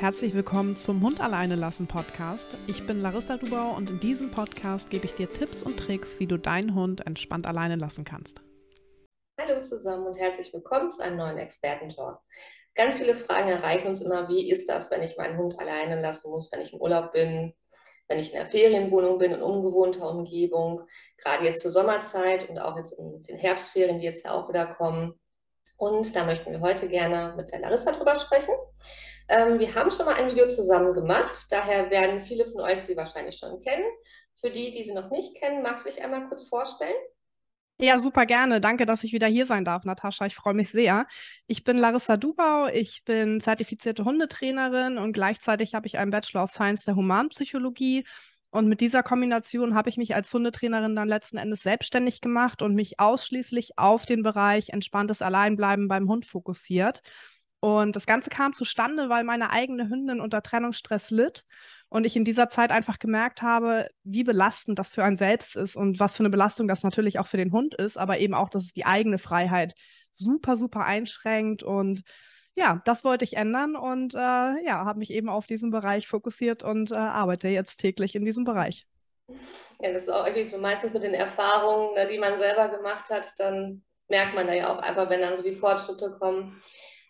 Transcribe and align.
Herzlich 0.00 0.32
willkommen 0.32 0.76
zum 0.76 1.02
Hund 1.02 1.20
alleine 1.20 1.56
lassen 1.56 1.88
Podcast. 1.88 2.56
Ich 2.68 2.86
bin 2.86 3.02
Larissa 3.02 3.36
Dubau 3.36 3.74
und 3.74 3.90
in 3.90 3.98
diesem 3.98 4.30
Podcast 4.30 4.90
gebe 4.90 5.06
ich 5.06 5.14
dir 5.16 5.32
Tipps 5.32 5.60
und 5.60 5.76
Tricks, 5.76 6.20
wie 6.20 6.28
du 6.28 6.36
deinen 6.36 6.76
Hund 6.76 7.04
entspannt 7.04 7.48
alleine 7.48 7.74
lassen 7.74 8.04
kannst. 8.04 8.40
Hallo 9.40 9.60
zusammen 9.64 10.06
und 10.06 10.14
herzlich 10.14 10.52
willkommen 10.52 10.88
zu 10.88 11.02
einem 11.02 11.16
neuen 11.16 11.38
Expertentalk. 11.38 12.20
Ganz 12.76 12.98
viele 12.98 13.16
Fragen 13.16 13.48
erreichen 13.48 13.88
uns 13.88 14.00
immer, 14.00 14.28
wie 14.28 14.48
ist 14.48 14.68
das, 14.68 14.88
wenn 14.92 15.02
ich 15.02 15.16
meinen 15.16 15.36
Hund 15.36 15.58
alleine 15.58 16.00
lassen 16.00 16.30
muss, 16.30 16.52
wenn 16.52 16.60
ich 16.60 16.72
im 16.72 16.80
Urlaub 16.80 17.10
bin, 17.10 17.52
wenn 18.06 18.20
ich 18.20 18.28
in 18.28 18.38
der 18.38 18.46
Ferienwohnung 18.46 19.18
bin, 19.18 19.32
in 19.32 19.42
ungewohnter 19.42 20.08
Umgebung, 20.08 20.80
gerade 21.16 21.44
jetzt 21.44 21.60
zur 21.60 21.72
Sommerzeit 21.72 22.48
und 22.48 22.60
auch 22.60 22.76
jetzt 22.76 22.96
in 23.00 23.24
den 23.24 23.36
Herbstferien, 23.36 23.98
die 23.98 24.04
jetzt 24.04 24.24
ja 24.24 24.30
auch 24.30 24.48
wieder 24.48 24.76
kommen. 24.76 25.18
Und 25.76 26.14
da 26.14 26.24
möchten 26.24 26.52
wir 26.52 26.60
heute 26.60 26.88
gerne 26.88 27.34
mit 27.36 27.50
der 27.50 27.58
Larissa 27.58 27.90
drüber 27.90 28.14
sprechen. 28.14 28.54
Ähm, 29.28 29.58
wir 29.58 29.74
haben 29.74 29.90
schon 29.90 30.06
mal 30.06 30.14
ein 30.14 30.30
Video 30.30 30.48
zusammen 30.48 30.92
gemacht, 30.92 31.46
daher 31.50 31.90
werden 31.90 32.22
viele 32.22 32.44
von 32.46 32.62
euch 32.62 32.82
sie 32.82 32.96
wahrscheinlich 32.96 33.36
schon 33.36 33.60
kennen. 33.60 33.84
Für 34.40 34.50
die, 34.50 34.72
die 34.72 34.84
sie 34.84 34.94
noch 34.94 35.10
nicht 35.10 35.34
kennen, 35.36 35.62
magst 35.62 35.84
du 35.84 35.90
dich 35.90 36.02
einmal 36.02 36.28
kurz 36.28 36.48
vorstellen? 36.48 36.94
Ja, 37.80 38.00
super 38.00 38.26
gerne. 38.26 38.60
Danke, 38.60 38.86
dass 38.86 39.04
ich 39.04 39.12
wieder 39.12 39.28
hier 39.28 39.46
sein 39.46 39.64
darf, 39.64 39.84
Natascha. 39.84 40.26
Ich 40.26 40.34
freue 40.34 40.54
mich 40.54 40.70
sehr. 40.70 41.06
Ich 41.46 41.62
bin 41.62 41.78
Larissa 41.78 42.16
Dubau. 42.16 42.66
Ich 42.66 43.04
bin 43.04 43.40
zertifizierte 43.40 44.04
Hundetrainerin 44.04 44.98
und 44.98 45.12
gleichzeitig 45.12 45.74
habe 45.74 45.86
ich 45.86 45.96
einen 45.96 46.10
Bachelor 46.10 46.44
of 46.44 46.50
Science 46.50 46.86
der 46.86 46.96
Humanpsychologie. 46.96 48.04
Und 48.50 48.66
mit 48.66 48.80
dieser 48.80 49.04
Kombination 49.04 49.74
habe 49.74 49.90
ich 49.90 49.96
mich 49.96 50.14
als 50.14 50.32
Hundetrainerin 50.34 50.96
dann 50.96 51.06
letzten 51.06 51.36
Endes 51.36 51.62
selbstständig 51.62 52.20
gemacht 52.20 52.62
und 52.62 52.74
mich 52.74 52.98
ausschließlich 52.98 53.78
auf 53.78 54.06
den 54.06 54.24
Bereich 54.24 54.70
entspanntes 54.70 55.22
Alleinbleiben 55.22 55.86
beim 55.86 56.08
Hund 56.08 56.26
fokussiert. 56.26 57.02
Und 57.60 57.96
das 57.96 58.06
Ganze 58.06 58.30
kam 58.30 58.52
zustande, 58.52 59.08
weil 59.08 59.24
meine 59.24 59.50
eigene 59.50 59.88
Hündin 59.88 60.20
unter 60.20 60.42
Trennungsstress 60.42 61.10
litt 61.10 61.44
und 61.88 62.04
ich 62.04 62.14
in 62.14 62.24
dieser 62.24 62.48
Zeit 62.50 62.70
einfach 62.70 62.98
gemerkt 62.98 63.42
habe, 63.42 63.88
wie 64.04 64.22
belastend 64.22 64.78
das 64.78 64.90
für 64.90 65.02
einen 65.02 65.16
selbst 65.16 65.56
ist 65.56 65.76
und 65.76 65.98
was 65.98 66.16
für 66.16 66.22
eine 66.22 66.30
Belastung 66.30 66.68
das 66.68 66.82
natürlich 66.82 67.18
auch 67.18 67.26
für 67.26 67.36
den 67.36 67.52
Hund 67.52 67.74
ist, 67.74 67.98
aber 67.98 68.18
eben 68.18 68.34
auch, 68.34 68.48
dass 68.48 68.64
es 68.64 68.72
die 68.72 68.86
eigene 68.86 69.18
Freiheit 69.18 69.74
super, 70.12 70.56
super 70.56 70.84
einschränkt. 70.84 71.62
Und 71.62 72.02
ja, 72.54 72.80
das 72.84 73.04
wollte 73.04 73.24
ich 73.24 73.36
ändern 73.36 73.74
und 73.74 74.14
äh, 74.14 74.18
ja, 74.18 74.84
habe 74.84 74.98
mich 75.00 75.10
eben 75.10 75.28
auf 75.28 75.46
diesen 75.46 75.70
Bereich 75.70 76.06
fokussiert 76.06 76.62
und 76.62 76.92
äh, 76.92 76.96
arbeite 76.96 77.48
jetzt 77.48 77.78
täglich 77.78 78.14
in 78.14 78.24
diesem 78.24 78.44
Bereich. 78.44 78.86
Ja, 79.80 79.92
das 79.92 80.04
ist 80.04 80.10
auch 80.10 80.26
irgendwie 80.26 80.48
so 80.48 80.58
meistens 80.58 80.92
mit 80.92 81.02
den 81.02 81.14
Erfahrungen, 81.14 81.94
ne, 81.94 82.06
die 82.06 82.18
man 82.18 82.38
selber 82.38 82.68
gemacht 82.68 83.10
hat, 83.10 83.32
dann 83.38 83.82
merkt 84.08 84.34
man 84.34 84.46
da 84.46 84.54
ja 84.54 84.72
auch 84.72 84.78
einfach, 84.78 85.08
wenn 85.10 85.20
dann 85.20 85.36
so 85.36 85.42
die 85.42 85.54
Fortschritte 85.54 86.16
kommen. 86.18 86.60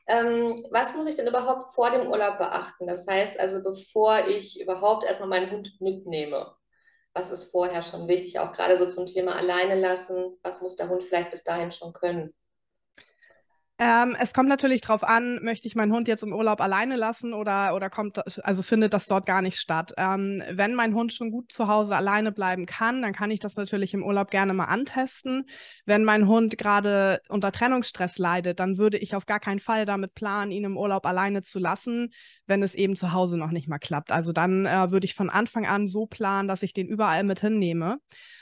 Ähm, 0.09 0.67
was 0.71 0.95
muss 0.95 1.07
ich 1.07 1.17
denn 1.17 1.27
überhaupt 1.27 1.71
vor 1.75 1.91
dem 1.91 2.09
Urlaub 2.09 2.39
beachten? 2.39 2.87
Das 2.87 3.07
heißt 3.07 3.39
also, 3.39 3.63
bevor 3.63 4.27
ich 4.27 4.61
überhaupt 4.61 5.05
erstmal 5.05 5.29
meinen 5.29 5.51
Hund 5.51 5.81
mitnehme, 5.81 6.55
was 7.15 7.31
ist 7.31 7.51
vorher 7.51 7.83
schon 7.83 8.09
wichtig? 8.09 8.39
Auch 8.39 8.53
gerade 8.53 8.77
so 8.77 8.89
zum 8.89 9.07
Thema 9.07 9.37
alleine 9.37 9.75
lassen. 9.81 10.39
Was 10.43 10.61
muss 10.63 10.77
der 10.77 10.89
Hund 10.89 11.05
vielleicht 11.05 11.31
bis 11.31 11.45
dahin 11.45 11.71
schon 11.73 11.93
können? 11.93 12.35
Ähm, 13.81 14.17
es 14.21 14.35
kommt 14.35 14.49
natürlich 14.49 14.81
darauf 14.81 15.05
an, 15.05 15.39
möchte 15.41 15.69
ich 15.69 15.77
meinen 15.77 15.93
Hund 15.93 16.09
jetzt 16.09 16.25
im 16.25 16.33
Urlaub 16.33 16.61
alleine 16.61 16.97
lassen 16.97 17.33
oder, 17.33 17.77
oder 17.77 17.89
kommt, 17.89 18.21
also 18.45 18.63
findet 18.65 18.93
das 18.93 19.07
dort 19.07 19.25
gar 19.25 19.41
nicht 19.41 19.61
statt. 19.61 19.95
Ähm, 19.97 20.43
wenn 20.51 20.75
mein 20.75 20.97
Hund 20.97 21.13
schon 21.13 21.31
gut 21.31 21.53
zu 21.53 21.69
Hause 21.69 21.95
alleine 21.95 22.33
bleiben 22.33 22.67
kann, 22.67 23.03
dann 23.03 23.13
kann 23.13 23.31
ich 23.31 23.39
das 23.39 23.55
natürlich 23.55 23.95
im 23.95 24.03
Urlaub 24.03 24.33
gerne 24.33 24.53
mal 24.53 24.65
antesten. 24.65 25.45
Wenn 25.87 26.03
mein 26.03 26.27
Hund 26.27 26.59
gerade 26.59 27.21
unter 27.29 27.53
Trennungsstress 27.53 28.19
leidet, 28.19 28.59
dann 28.59 28.79
würde 28.79 28.99
ich 28.99 29.15
auf 29.15 29.27
gar 29.27 29.39
keinen 29.39 29.61
Fall 29.61 29.85
damit 29.85 30.13
planen, 30.15 30.51
ihn 30.51 30.65
im 30.65 30.77
Urlaub 30.77 31.07
alleine 31.07 31.43
zu 31.43 31.61
lassen, 31.61 32.13
wenn 32.47 32.65
es 32.65 32.75
eben 32.75 32.97
zu 32.97 33.13
Hause 33.13 33.39
noch 33.39 33.53
nicht 33.53 33.69
mal 33.69 33.79
klappt. 33.79 34.11
Also 34.11 34.33
dann 34.33 34.67
äh, 34.67 34.91
würde 34.91 35.05
ich 35.05 35.15
von 35.15 35.31
Anfang 35.31 35.67
an 35.67 35.87
so 35.87 36.07
planen, 36.07 36.49
dass 36.49 36.65
ich 36.65 36.73
den 36.73 36.89
überall 36.89 37.23
mit 37.23 37.39
hinnehme. 37.39 38.01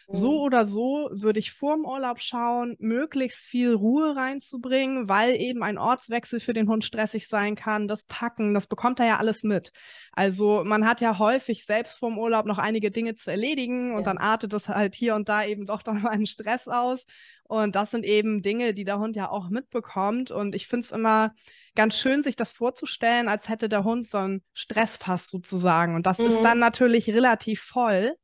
So 0.09 0.33
mhm. 0.33 0.39
oder 0.39 0.69
so 0.69 1.09
würde 1.11 1.41
ich 1.41 1.51
vorm 1.51 1.85
Urlaub 1.85 2.21
schauen, 2.21 2.77
möglichst 2.79 3.45
viel 3.45 3.75
Ruhe 3.75 4.15
reinzubringen, 4.15 5.09
weil 5.09 5.35
eben 5.35 5.65
ein 5.65 5.79
Ortswechsel 5.79 6.39
für 6.39 6.53
den 6.53 6.69
Hund 6.69 6.85
stressig 6.85 7.27
sein 7.27 7.57
kann. 7.57 7.89
Das 7.89 8.05
Packen, 8.05 8.55
das 8.55 8.69
bekommt 8.69 9.01
er 9.01 9.07
ja 9.07 9.17
alles 9.17 9.43
mit. 9.43 9.73
Also 10.13 10.63
man 10.65 10.87
hat 10.87 11.01
ja 11.01 11.19
häufig 11.19 11.67
selbst 11.67 11.99
vorm 11.99 12.19
Urlaub 12.19 12.47
noch 12.47 12.59
einige 12.59 12.93
Dinge 12.93 13.17
zu 13.17 13.33
erledigen 13.33 13.93
und 13.93 14.01
ja. 14.01 14.05
dann 14.05 14.19
artet 14.19 14.53
das 14.53 14.69
halt 14.69 14.95
hier 14.95 15.17
und 15.17 15.29
da 15.29 15.45
eben 15.45 15.65
doch 15.67 15.83
dann 15.85 16.03
mal 16.03 16.11
einen 16.11 16.27
Stress 16.27 16.69
aus. 16.69 17.05
Und 17.43 17.75
das 17.75 17.91
sind 17.91 18.05
eben 18.05 18.43
Dinge, 18.43 18.75
die 18.75 18.85
der 18.85 19.01
Hund 19.01 19.17
ja 19.17 19.29
auch 19.29 19.51
mitbekommt. 19.51 20.31
Und 20.31 20.55
ich 20.55 20.69
finde 20.69 20.85
es 20.85 20.93
immer 20.93 21.33
ganz 21.75 21.97
schön, 21.97 22.23
sich 22.23 22.37
das 22.37 22.53
vorzustellen, 22.53 23.29
als 23.29 23.49
hätte 23.49 23.69
der 23.69 23.83
Hund 23.83 24.07
so 24.07 24.19
ein 24.19 24.43
Stressfass 24.53 25.29
sozusagen. 25.29 25.97
Und 25.97 26.07
das 26.07 26.19
mhm. 26.19 26.27
ist 26.27 26.43
dann 26.43 26.61
natürlich 26.61 27.09
relativ 27.11 27.61
voll. 27.61 28.17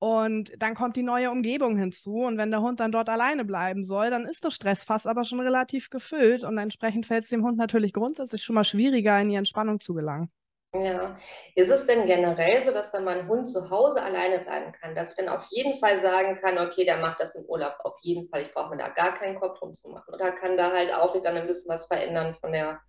Und 0.00 0.52
dann 0.62 0.74
kommt 0.74 0.96
die 0.96 1.02
neue 1.02 1.30
Umgebung 1.30 1.76
hinzu. 1.76 2.18
Und 2.24 2.38
wenn 2.38 2.50
der 2.50 2.60
Hund 2.60 2.80
dann 2.80 2.92
dort 2.92 3.08
alleine 3.08 3.44
bleiben 3.44 3.84
soll, 3.84 4.10
dann 4.10 4.26
ist 4.26 4.44
das 4.44 4.54
Stressfass 4.54 5.06
aber 5.06 5.24
schon 5.24 5.40
relativ 5.40 5.90
gefüllt. 5.90 6.44
Und 6.44 6.56
entsprechend 6.58 7.06
fällt 7.06 7.24
es 7.24 7.30
dem 7.30 7.44
Hund 7.44 7.58
natürlich 7.58 7.92
grundsätzlich 7.92 8.42
schon 8.42 8.54
mal 8.54 8.64
schwieriger, 8.64 9.20
in 9.20 9.30
die 9.30 9.36
Entspannung 9.36 9.80
zu 9.80 9.94
gelangen. 9.94 10.30
Ja, 10.74 11.14
ist 11.54 11.70
es 11.70 11.86
denn 11.86 12.06
generell 12.06 12.62
so, 12.62 12.72
dass 12.72 12.92
wenn 12.92 13.02
mein 13.02 13.26
Hund 13.26 13.48
zu 13.48 13.70
Hause 13.70 14.02
alleine 14.02 14.40
bleiben 14.40 14.70
kann, 14.72 14.94
dass 14.94 15.10
ich 15.10 15.16
dann 15.16 15.30
auf 15.30 15.46
jeden 15.48 15.78
Fall 15.78 15.98
sagen 15.98 16.36
kann, 16.36 16.58
okay, 16.58 16.84
der 16.84 16.98
macht 16.98 17.20
das 17.20 17.34
im 17.36 17.46
Urlaub 17.46 17.74
auf 17.84 17.96
jeden 18.02 18.28
Fall, 18.28 18.42
ich 18.42 18.52
brauche 18.52 18.70
mir 18.70 18.76
da 18.76 18.90
gar 18.90 19.14
keinen 19.14 19.40
Kopf 19.40 19.58
drum 19.58 19.72
zu 19.72 19.88
machen? 19.88 20.12
Oder 20.12 20.30
kann 20.32 20.58
da 20.58 20.70
halt 20.70 20.92
auch 20.92 21.08
sich 21.08 21.22
dann 21.22 21.38
ein 21.38 21.46
bisschen 21.46 21.72
was 21.72 21.86
verändern 21.86 22.34
von 22.34 22.52
der, 22.52 22.80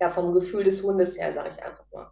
ja, 0.00 0.10
vom 0.10 0.34
Gefühl 0.34 0.64
des 0.64 0.82
Hundes 0.82 1.18
her, 1.18 1.32
sage 1.32 1.48
ich 1.56 1.62
einfach 1.62 1.86
mal? 1.92 2.10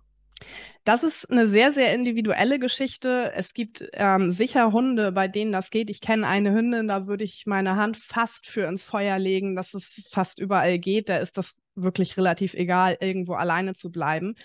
Das 0.86 1.02
ist 1.02 1.28
eine 1.28 1.48
sehr, 1.48 1.72
sehr 1.72 1.92
individuelle 1.92 2.60
Geschichte. 2.60 3.32
Es 3.34 3.54
gibt 3.54 3.88
ähm, 3.94 4.30
sicher 4.30 4.70
Hunde, 4.70 5.10
bei 5.10 5.26
denen 5.26 5.50
das 5.50 5.70
geht. 5.70 5.90
Ich 5.90 6.00
kenne 6.00 6.28
eine 6.28 6.52
Hündin, 6.52 6.86
da 6.86 7.08
würde 7.08 7.24
ich 7.24 7.44
meine 7.44 7.74
Hand 7.74 7.96
fast 7.96 8.46
für 8.46 8.68
ins 8.68 8.84
Feuer 8.84 9.18
legen, 9.18 9.56
dass 9.56 9.74
es 9.74 10.08
fast 10.12 10.38
überall 10.38 10.78
geht. 10.78 11.08
Da 11.08 11.16
ist 11.16 11.36
das 11.36 11.54
wirklich 11.74 12.16
relativ 12.16 12.54
egal, 12.54 12.98
irgendwo 13.00 13.34
alleine 13.34 13.74
zu 13.74 13.90
bleiben. 13.90 14.36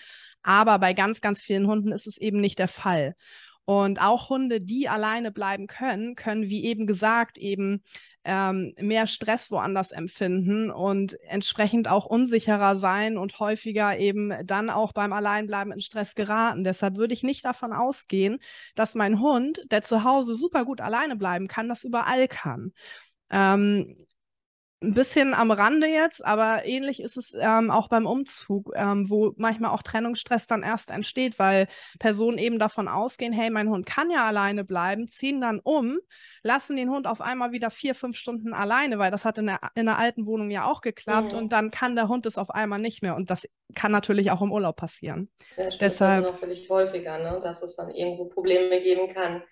Aber 0.42 0.80
bei 0.80 0.94
ganz, 0.94 1.20
ganz 1.20 1.40
vielen 1.40 1.68
Hunden 1.68 1.92
ist 1.92 2.08
es 2.08 2.18
eben 2.18 2.40
nicht 2.40 2.58
der 2.58 2.66
Fall. 2.66 3.14
Und 3.64 4.02
auch 4.02 4.28
Hunde, 4.28 4.60
die 4.60 4.88
alleine 4.88 5.30
bleiben 5.30 5.68
können, 5.68 6.16
können, 6.16 6.48
wie 6.48 6.64
eben 6.64 6.88
gesagt, 6.88 7.38
eben 7.38 7.84
ähm, 8.24 8.74
mehr 8.78 9.06
Stress 9.06 9.50
woanders 9.50 9.90
empfinden 9.90 10.70
und 10.70 11.18
entsprechend 11.22 11.88
auch 11.88 12.06
unsicherer 12.06 12.76
sein 12.76 13.18
und 13.18 13.38
häufiger 13.40 13.98
eben 13.98 14.32
dann 14.44 14.70
auch 14.70 14.92
beim 14.92 15.12
Alleinbleiben 15.12 15.72
in 15.72 15.80
Stress 15.80 16.14
geraten. 16.14 16.64
Deshalb 16.64 16.96
würde 16.96 17.14
ich 17.14 17.22
nicht 17.22 17.44
davon 17.44 17.72
ausgehen, 17.72 18.38
dass 18.74 18.94
mein 18.94 19.20
Hund, 19.20 19.64
der 19.70 19.82
zu 19.82 20.04
Hause 20.04 20.36
super 20.36 20.64
gut 20.64 20.80
alleine 20.80 21.16
bleiben 21.16 21.48
kann, 21.48 21.68
das 21.68 21.84
überall 21.84 22.28
kann. 22.28 22.72
Ähm, 23.30 23.96
ein 24.82 24.94
bisschen 24.94 25.34
am 25.34 25.50
Rande 25.50 25.86
jetzt, 25.86 26.24
aber 26.24 26.64
ähnlich 26.66 27.02
ist 27.02 27.16
es 27.16 27.34
ähm, 27.38 27.70
auch 27.70 27.88
beim 27.88 28.06
Umzug, 28.06 28.72
ähm, 28.74 29.08
wo 29.08 29.32
manchmal 29.36 29.70
auch 29.70 29.82
Trennungsstress 29.82 30.46
dann 30.46 30.62
erst 30.62 30.90
entsteht, 30.90 31.38
weil 31.38 31.68
Personen 31.98 32.38
eben 32.38 32.58
davon 32.58 32.88
ausgehen, 32.88 33.32
hey, 33.32 33.50
mein 33.50 33.68
Hund 33.68 33.86
kann 33.86 34.10
ja 34.10 34.26
alleine 34.26 34.64
bleiben, 34.64 35.08
ziehen 35.08 35.40
dann 35.40 35.60
um, 35.62 35.98
lassen 36.42 36.76
den 36.76 36.90
Hund 36.90 37.06
auf 37.06 37.20
einmal 37.20 37.52
wieder 37.52 37.70
vier, 37.70 37.94
fünf 37.94 38.16
Stunden 38.16 38.52
alleine, 38.52 38.98
weil 38.98 39.10
das 39.10 39.24
hat 39.24 39.38
in 39.38 39.46
der, 39.46 39.60
in 39.74 39.86
der 39.86 39.98
alten 39.98 40.26
Wohnung 40.26 40.50
ja 40.50 40.70
auch 40.70 40.80
geklappt 40.80 41.32
mhm. 41.32 41.38
und 41.38 41.52
dann 41.52 41.70
kann 41.70 41.94
der 41.94 42.08
Hund 42.08 42.26
es 42.26 42.36
auf 42.36 42.50
einmal 42.50 42.78
nicht 42.78 43.02
mehr 43.02 43.16
und 43.16 43.30
das 43.30 43.46
kann 43.74 43.92
natürlich 43.92 44.30
auch 44.30 44.42
im 44.42 44.52
Urlaub 44.52 44.76
passieren. 44.76 45.30
Das 45.56 45.78
Deshalb 45.78 46.24
natürlich 46.24 46.68
häufiger, 46.68 47.18
ne? 47.18 47.40
dass 47.42 47.62
es 47.62 47.76
dann 47.76 47.90
irgendwo 47.90 48.26
Probleme 48.26 48.80
geben 48.80 49.08
kann. 49.12 49.42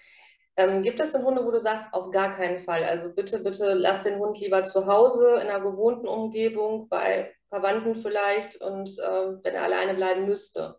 Ähm, 0.56 0.82
gibt 0.82 1.00
es 1.00 1.12
denn 1.12 1.24
Hunde, 1.24 1.44
wo 1.44 1.50
du 1.50 1.58
sagst, 1.58 1.86
auf 1.92 2.10
gar 2.10 2.32
keinen 2.32 2.58
Fall? 2.58 2.84
Also 2.84 3.14
bitte, 3.14 3.40
bitte 3.40 3.74
lass 3.74 4.02
den 4.02 4.18
Hund 4.18 4.38
lieber 4.40 4.64
zu 4.64 4.86
Hause 4.86 5.40
in 5.40 5.48
einer 5.48 5.60
bewohnten 5.60 6.08
Umgebung, 6.08 6.88
bei 6.88 7.32
Verwandten 7.48 7.94
vielleicht 7.94 8.60
und 8.60 8.90
äh, 8.98 9.44
wenn 9.44 9.54
er 9.54 9.64
alleine 9.64 9.94
bleiben 9.94 10.26
müsste. 10.26 10.76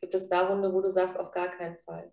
Gibt 0.00 0.14
es 0.14 0.28
da 0.28 0.48
Hunde, 0.48 0.72
wo 0.72 0.80
du 0.80 0.90
sagst, 0.90 1.18
auf 1.18 1.30
gar 1.30 1.48
keinen 1.48 1.78
Fall? 1.78 2.12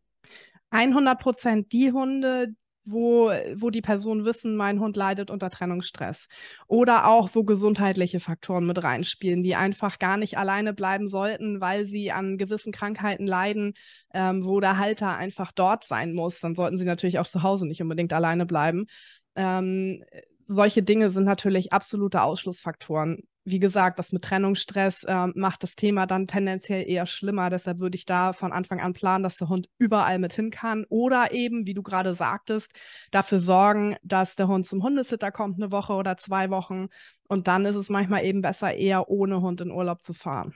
100 0.72 1.20
Prozent 1.20 1.72
die 1.74 1.92
Hunde, 1.92 2.56
wo, 2.84 3.32
wo 3.56 3.70
die 3.70 3.82
Personen 3.82 4.26
wissen, 4.26 4.56
mein 4.56 4.80
Hund 4.80 4.96
leidet 4.96 5.30
unter 5.30 5.50
Trennungsstress. 5.50 6.28
Oder 6.68 7.08
auch, 7.08 7.30
wo 7.34 7.44
gesundheitliche 7.44 8.20
Faktoren 8.20 8.66
mit 8.66 8.84
reinspielen, 8.84 9.44
die 9.44 9.56
einfach 9.56 10.00
gar 10.00 10.18
nicht 10.18 10.38
alleine 10.38 10.74
bleiben 10.74 11.08
sollten, 11.08 11.62
weil 11.62 11.86
sie 11.86 12.12
an 12.12 12.38
gewissen 12.38 12.72
Krankheiten 12.72 13.28
leiden, 13.28 13.74
ähm, 14.14 14.46
wo 14.46 14.60
der 14.60 14.78
Halter 14.78 15.18
einfach 15.18 15.52
dort 15.52 15.84
sein 15.86 16.14
muss. 16.14 16.40
Dann 16.40 16.56
sollten 16.56 16.78
sie 16.78 16.86
natürlich 16.86 17.20
auch 17.20 17.28
zu 17.28 17.44
Hause 17.44 17.68
nicht 17.68 17.82
unbedingt 17.82 18.14
alleine 18.14 18.46
bleiben. 18.46 18.88
Ähm, 19.36 20.04
solche 20.46 20.84
Dinge 20.84 21.12
sind 21.12 21.24
natürlich 21.24 21.74
absolute 21.74 22.22
Ausschlussfaktoren 22.22 23.24
wie 23.44 23.60
gesagt, 23.60 23.98
das 23.98 24.12
mit 24.12 24.24
Trennungsstress 24.24 25.04
äh, 25.04 25.28
macht 25.36 25.64
das 25.64 25.76
Thema 25.76 26.06
dann 26.06 26.28
tendenziell 26.28 26.88
eher 26.88 27.08
schlimmer. 27.08 27.50
Deshalb 27.50 27.80
würde 27.80 27.96
ich 27.96 28.06
da 28.06 28.34
von 28.34 28.52
Anfang 28.52 28.80
an 28.80 28.94
planen, 28.94 29.24
dass 29.24 29.38
der 29.38 29.50
Hund 29.50 29.68
überall 29.80 30.20
mit 30.20 30.34
hin 30.34 30.52
kann. 30.52 30.86
Oder 30.90 31.32
eben, 31.32 31.66
wie 31.66 31.74
du 31.74 31.82
gerade 31.82 32.14
sagtest, 32.14 32.72
dafür 33.10 33.40
sorgen, 33.40 33.96
dass 34.04 34.36
der 34.36 34.48
Hund 34.48 34.68
zum 34.68 34.84
Hundesitter 34.84 35.32
kommt 35.32 35.58
eine 35.58 35.72
Woche 35.72 35.94
oder 35.94 36.18
zwei 36.18 36.50
Wochen. 36.52 36.90
Und 37.28 37.48
dann 37.48 37.66
ist 37.66 37.76
es 37.76 37.90
manchmal 37.90 38.26
eben 38.26 38.42
besser, 38.42 38.76
eher 38.76 39.10
ohne 39.10 39.42
Hund 39.42 39.62
in 39.62 39.72
Urlaub 39.72 40.04
zu 40.04 40.14
fahren. 40.14 40.54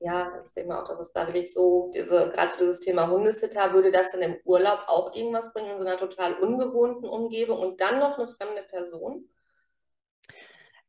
Ja, 0.00 0.30
ich 0.44 0.52
denke 0.52 0.68
mal 0.68 0.82
auch, 0.82 0.88
dass 0.88 1.00
es 1.00 1.10
da 1.10 1.26
wirklich 1.26 1.52
so, 1.52 1.90
diese, 1.92 2.30
gerade 2.30 2.48
so 2.50 2.58
dieses 2.60 2.78
Thema 2.78 3.10
Hundesitter, 3.10 3.72
würde 3.72 3.90
das 3.90 4.12
dann 4.12 4.22
im 4.22 4.36
Urlaub 4.44 4.84
auch 4.86 5.12
irgendwas 5.14 5.52
bringen, 5.52 5.70
in 5.70 5.76
so 5.76 5.84
einer 5.84 5.96
total 5.96 6.34
ungewohnten 6.34 7.08
Umgebung 7.08 7.58
und 7.58 7.80
dann 7.80 7.98
noch 7.98 8.16
eine 8.16 8.28
fremde 8.28 8.62
Person? 8.62 9.28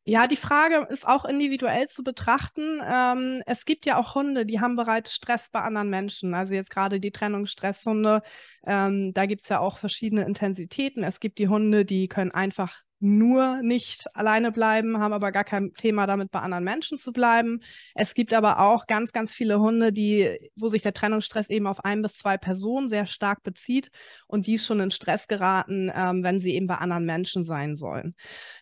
Ja, 0.10 0.26
die 0.26 0.38
Frage 0.38 0.88
ist 0.90 1.08
auch 1.08 1.24
individuell 1.24 1.88
zu 1.88 2.04
betrachten. 2.04 2.82
Ähm, 2.84 3.44
es 3.46 3.64
gibt 3.64 3.86
ja 3.86 3.96
auch 3.98 4.16
Hunde, 4.16 4.44
die 4.44 4.60
haben 4.60 4.76
bereits 4.76 5.14
Stress 5.14 5.50
bei 5.52 5.62
anderen 5.62 5.92
Menschen. 5.92 6.34
Also 6.34 6.56
jetzt 6.56 6.72
gerade 6.72 7.00
die 7.00 7.12
Trennungsstresshunde, 7.12 8.24
ähm, 8.66 9.14
da 9.14 9.28
gibt 9.28 9.44
es 9.44 9.50
ja 9.50 9.60
auch 9.60 9.78
verschiedene 9.78 10.24
Intensitäten. 10.26 11.04
Es 11.04 11.20
gibt 11.20 11.38
die 11.38 11.48
Hunde, 11.48 11.86
die 11.86 12.08
können 12.08 12.32
einfach 12.32 12.82
nur 13.00 13.62
nicht 13.62 14.06
alleine 14.16 14.52
bleiben, 14.52 15.00
haben 15.00 15.14
aber 15.14 15.32
gar 15.32 15.44
kein 15.44 15.74
Thema 15.74 16.06
damit, 16.06 16.32
bei 16.32 16.40
anderen 16.40 16.64
Menschen 16.64 16.98
zu 16.98 17.12
bleiben. 17.12 17.62
Es 17.96 18.14
gibt 18.14 18.34
aber 18.34 18.60
auch 18.60 18.88
ganz, 18.88 19.12
ganz 19.12 19.32
viele 19.32 19.60
Hunde, 19.60 19.94
die, 19.94 20.38
wo 20.56 20.70
sich 20.70 20.82
der 20.82 20.94
Trennungsstress 20.94 21.50
eben 21.50 21.68
auf 21.68 21.84
ein 21.86 22.02
bis 22.02 22.18
zwei 22.18 22.38
Personen 22.38 22.90
sehr 22.90 23.06
stark 23.06 23.44
bezieht 23.44 23.90
und 24.28 24.48
die 24.48 24.60
schon 24.60 24.80
in 24.80 24.92
Stress 24.92 25.28
geraten, 25.28 25.92
ähm, 25.96 26.24
wenn 26.24 26.40
sie 26.40 26.54
eben 26.56 26.68
bei 26.68 26.76
anderen 26.76 27.06
Menschen 27.06 27.46
sein 27.46 27.76
sollen. 27.76 28.16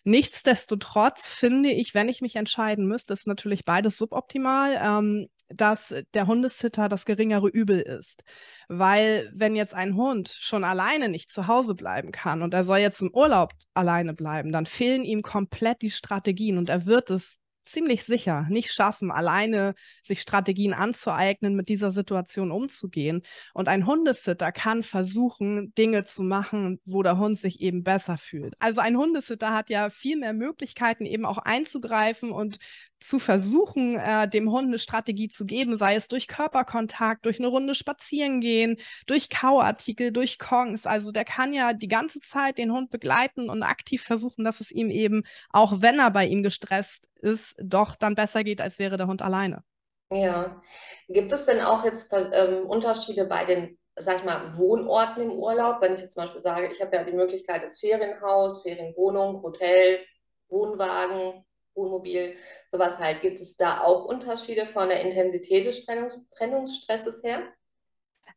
Nichtsdestotrotz 0.04 1.28
finde 1.28 1.70
ich, 1.70 1.94
wenn 1.94 2.08
ich 2.08 2.20
mich 2.20 2.36
entscheiden 2.36 2.86
müsste, 2.86 3.14
ist 3.14 3.26
natürlich 3.26 3.64
beides 3.64 3.96
suboptimal. 3.96 4.78
Ähm, 4.80 5.28
dass 5.48 5.94
der 6.14 6.26
Hundesitter 6.26 6.88
das 6.88 7.04
geringere 7.04 7.48
Übel 7.48 7.80
ist. 7.80 8.24
Weil 8.68 9.30
wenn 9.34 9.56
jetzt 9.56 9.74
ein 9.74 9.96
Hund 9.96 10.28
schon 10.28 10.64
alleine 10.64 11.08
nicht 11.08 11.30
zu 11.30 11.46
Hause 11.46 11.74
bleiben 11.74 12.12
kann 12.12 12.42
und 12.42 12.54
er 12.54 12.64
soll 12.64 12.78
jetzt 12.78 13.00
im 13.00 13.14
Urlaub 13.14 13.52
alleine 13.74 14.14
bleiben, 14.14 14.52
dann 14.52 14.66
fehlen 14.66 15.04
ihm 15.04 15.22
komplett 15.22 15.82
die 15.82 15.90
Strategien 15.90 16.58
und 16.58 16.68
er 16.68 16.86
wird 16.86 17.10
es 17.10 17.38
ziemlich 17.68 18.04
sicher 18.04 18.46
nicht 18.48 18.72
schaffen, 18.72 19.10
alleine 19.10 19.74
sich 20.04 20.20
Strategien 20.20 20.72
anzueignen, 20.74 21.54
mit 21.54 21.68
dieser 21.68 21.92
Situation 21.92 22.50
umzugehen. 22.50 23.22
Und 23.54 23.68
ein 23.68 23.86
Hundesitter 23.86 24.52
kann 24.52 24.82
versuchen, 24.82 25.72
Dinge 25.76 26.04
zu 26.04 26.22
machen, 26.22 26.80
wo 26.84 27.02
der 27.02 27.18
Hund 27.18 27.38
sich 27.38 27.60
eben 27.60 27.82
besser 27.84 28.18
fühlt. 28.18 28.54
Also 28.58 28.80
ein 28.80 28.96
Hundesitter 28.96 29.52
hat 29.52 29.70
ja 29.70 29.90
viel 29.90 30.16
mehr 30.16 30.32
Möglichkeiten, 30.32 31.04
eben 31.04 31.24
auch 31.24 31.38
einzugreifen 31.38 32.32
und 32.32 32.58
zu 33.00 33.18
versuchen, 33.18 33.96
äh, 33.96 34.28
dem 34.28 34.50
Hund 34.50 34.68
eine 34.68 34.78
Strategie 34.78 35.28
zu 35.28 35.46
geben, 35.46 35.76
sei 35.76 35.94
es 35.94 36.08
durch 36.08 36.28
Körperkontakt, 36.28 37.24
durch 37.24 37.38
eine 37.38 37.48
Runde 37.48 37.74
spazieren 37.74 38.40
gehen, 38.40 38.76
durch 39.06 39.30
Kauartikel, 39.30 40.12
durch 40.12 40.38
Kongs. 40.38 40.86
Also 40.86 41.12
der 41.12 41.24
kann 41.24 41.52
ja 41.52 41.72
die 41.72 41.88
ganze 41.88 42.20
Zeit 42.20 42.58
den 42.58 42.72
Hund 42.72 42.90
begleiten 42.90 43.50
und 43.50 43.62
aktiv 43.62 44.02
versuchen, 44.02 44.44
dass 44.44 44.60
es 44.60 44.70
ihm 44.70 44.90
eben, 44.90 45.24
auch 45.50 45.80
wenn 45.80 45.98
er 45.98 46.10
bei 46.10 46.26
ihm 46.26 46.42
gestresst 46.42 47.08
ist, 47.16 47.54
doch 47.62 47.96
dann 47.96 48.14
besser 48.14 48.44
geht, 48.44 48.60
als 48.60 48.78
wäre 48.78 48.96
der 48.96 49.06
Hund 49.06 49.22
alleine. 49.22 49.62
Ja. 50.10 50.60
Gibt 51.08 51.32
es 51.32 51.44
denn 51.44 51.60
auch 51.60 51.84
jetzt 51.84 52.12
ähm, 52.12 52.66
Unterschiede 52.66 53.26
bei 53.26 53.44
den, 53.44 53.78
sag 53.96 54.18
ich 54.18 54.24
mal, 54.24 54.56
Wohnorten 54.56 55.22
im 55.22 55.32
Urlaub? 55.32 55.80
Wenn 55.80 55.94
ich 55.94 56.00
jetzt 56.00 56.14
zum 56.14 56.24
Beispiel 56.24 56.40
sage, 56.40 56.70
ich 56.72 56.80
habe 56.80 56.96
ja 56.96 57.04
die 57.04 57.12
Möglichkeit 57.12 57.62
des 57.62 57.78
Ferienhaus, 57.78 58.62
Ferienwohnung, 58.62 59.42
Hotel, 59.42 60.00
Wohnwagen, 60.48 61.44
Wohnmobil, 61.78 62.34
sowas 62.70 62.98
halt. 62.98 63.22
Gibt 63.22 63.40
es 63.40 63.56
da 63.56 63.80
auch 63.80 64.04
Unterschiede 64.04 64.66
von 64.66 64.88
der 64.88 65.00
Intensität 65.00 65.64
des 65.64 65.86
Trennungs 65.86 66.28
Trennungsstresses 66.30 67.22
her? 67.22 67.44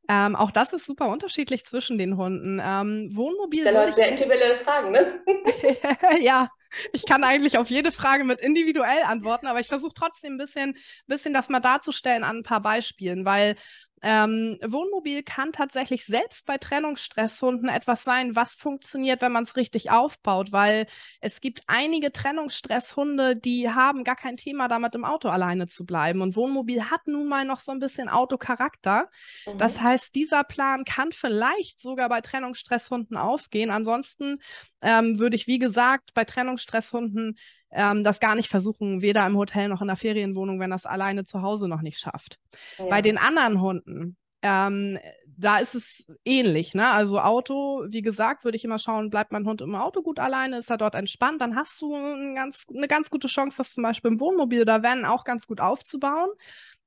Ähm, 0.08 0.36
auch 0.36 0.52
das 0.52 0.74
ist 0.74 0.86
super 0.86 1.10
unterschiedlich 1.10 1.66
zwischen 1.66 1.98
den 1.98 2.18
Hunden. 2.18 2.62
Ähm, 2.64 3.10
Wohnmobil. 3.14 3.64
Der 3.64 3.74
Leute 3.74 3.94
sehr 3.94 4.10
individuelle 4.10 4.56
Fragen, 4.56 4.92
ne? 4.92 5.24
ja, 6.22 6.50
ich 6.94 7.06
kann 7.06 7.24
eigentlich 7.24 7.58
auf 7.58 7.70
jede 7.70 7.92
Frage 7.92 8.24
mit 8.24 8.40
individuell 8.40 9.04
antworten, 9.04 9.48
aber 9.48 9.60
ich 9.60 9.68
versuche 9.68 9.94
trotzdem 9.96 10.34
ein 10.34 10.38
bisschen, 10.38 10.76
bisschen 11.08 11.34
das 11.34 11.50
mal 11.50 11.60
darzustellen 11.60 12.24
an 12.24 12.38
ein 12.38 12.44
paar 12.44 12.62
Beispielen, 12.62 13.26
weil 13.26 13.56
ähm, 14.02 14.58
Wohnmobil 14.66 15.24
kann 15.24 15.52
tatsächlich 15.52 16.06
selbst 16.06 16.46
bei 16.46 16.58
Trennungsstresshunden 16.58 17.70
etwas 17.70 18.04
sein, 18.04 18.36
was 18.36 18.56
funktioniert, 18.56 19.22
wenn 19.22 19.32
man 19.32 19.44
es 19.44 19.56
richtig 19.56 19.92
aufbaut, 19.92 20.52
weil 20.52 20.88
es 21.20 21.40
gibt 21.40 21.62
einige 21.68 22.12
Trennungsstresshunde, 22.12 23.36
die 23.36 23.70
haben 23.70 24.04
gar 24.04 24.16
kein 24.16 24.38
Thema 24.38 24.68
damit, 24.68 24.96
im 24.96 25.06
Auto 25.06 25.30
alleine 25.30 25.68
zu 25.68 25.86
bleiben. 25.86 26.22
Und 26.22 26.36
Wohnmobil 26.36 26.90
hat 26.90 27.08
nun 27.08 27.28
mal 27.28 27.46
noch 27.46 27.60
so 27.60 27.72
ein 27.72 27.80
bisschen 27.80 28.10
Autocharakter. 28.10 29.10
Mhm. 29.46 29.58
Das 29.58 29.82
heißt, 29.82 30.16
dieser 30.16 30.44
Plan 30.44 30.84
kann 30.84 31.12
vielleicht 31.12 31.80
sogar 31.80 32.10
bei 32.10 32.22
Trennungsstresshunden 32.22 33.18
aufgehen. 33.18 33.70
Ansonsten 33.70 34.40
ähm, 34.82 35.20
würde 35.20 35.36
ich, 35.36 35.48
wie 35.48 35.60
gesagt, 35.60 36.14
bei 36.14 36.24
Trennungsstresshunden 36.24 37.38
ähm, 37.72 38.04
das 38.04 38.20
gar 38.20 38.36
nicht 38.36 38.50
versuchen, 38.50 39.02
weder 39.02 39.26
im 39.26 39.38
Hotel 39.38 39.70
noch 39.70 39.82
in 39.82 39.88
der 39.88 39.98
Ferienwohnung, 39.98 40.60
wenn 40.60 40.72
das 40.72 40.86
alleine 40.86 41.26
zu 41.26 41.42
Hause 41.42 41.68
noch 41.68 41.82
nicht 41.82 42.00
schafft. 42.00 42.38
Ja. 42.78 42.86
Bei 42.86 43.02
den 43.02 43.18
anderen 43.18 43.62
Hunden, 43.62 44.18
ähm, 44.42 45.00
da 45.26 45.58
ist 45.58 45.76
es 45.76 46.06
ähnlich. 46.26 46.74
Ne? 46.74 46.88
Also 46.90 47.20
Auto, 47.20 47.86
wie 47.88 48.02
gesagt, 48.02 48.44
würde 48.44 48.58
ich 48.58 48.66
immer 48.66 48.80
schauen, 48.80 49.10
bleibt 49.10 49.32
mein 49.32 49.46
Hund 49.46 49.62
im 49.62 49.76
Auto 49.76 50.02
gut 50.02 50.20
alleine, 50.20 50.58
ist 50.58 50.70
er 50.70 50.78
dort 50.78 50.96
entspannt, 50.96 51.42
dann 51.42 51.56
hast 51.56 51.82
du 51.82 51.96
ein 51.96 52.36
ganz, 52.36 52.66
eine 52.76 52.88
ganz 52.88 53.10
gute 53.10 53.28
Chance, 53.28 53.58
das 53.58 53.74
zum 53.74 53.84
Beispiel 53.84 54.12
im 54.12 54.20
Wohnmobil 54.20 54.62
oder 54.62 54.84
Van 54.84 55.06
auch 55.06 55.24
ganz 55.24 55.48
gut 55.48 55.62
aufzubauen. 55.62 56.30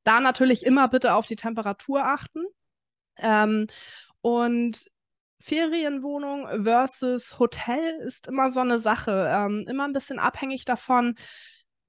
Da 0.05 0.21
natürlich 0.21 0.67
immer 0.67 0.89
bitte 0.89 1.15
auf 1.15 1.27
die 1.27 1.37
Temperatur 1.37 2.05
achten. 2.05 2.45
Ähm, 3.17 3.67
und 4.21 4.85
Ferienwohnung 5.45 6.65
versus 6.65 7.39
Hotel 7.39 7.99
ist 8.01 8.29
immer 8.29 8.51
so 8.51 8.61
eine 8.61 8.79
Sache. 8.79 9.31
Ähm, 9.31 9.67
immer 9.69 9.85
ein 9.85 9.93
bisschen 9.93 10.19
abhängig 10.19 10.65
davon, 10.65 11.17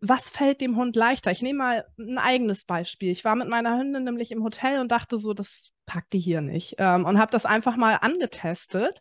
was 0.02 0.30
fällt 0.30 0.62
dem 0.62 0.75
Hund 0.75 0.96
leichter. 0.96 1.31
Ich 1.31 1.42
nehme 1.42 1.60
mal 1.60 1.86
ein 1.98 2.18
eigenes 2.18 2.66
Beispiel. 2.66 3.12
Ich 3.12 3.24
war 3.24 3.36
mit 3.36 3.48
meiner 3.48 3.78
Hündin 3.78 4.04
nämlich 4.04 4.31
im 4.31 4.44
Hotel 4.44 4.80
und 4.80 4.92
dachte 4.92 5.18
so, 5.18 5.34
das 5.34 5.72
packt 5.86 6.13
die 6.13 6.19
hier 6.19 6.42
nicht. 6.42 6.75
Ähm, 6.80 7.06
und 7.06 7.18
habe 7.18 7.31
das 7.31 7.46
einfach 7.46 7.78
mal 7.78 7.96
angetestet. 7.96 9.00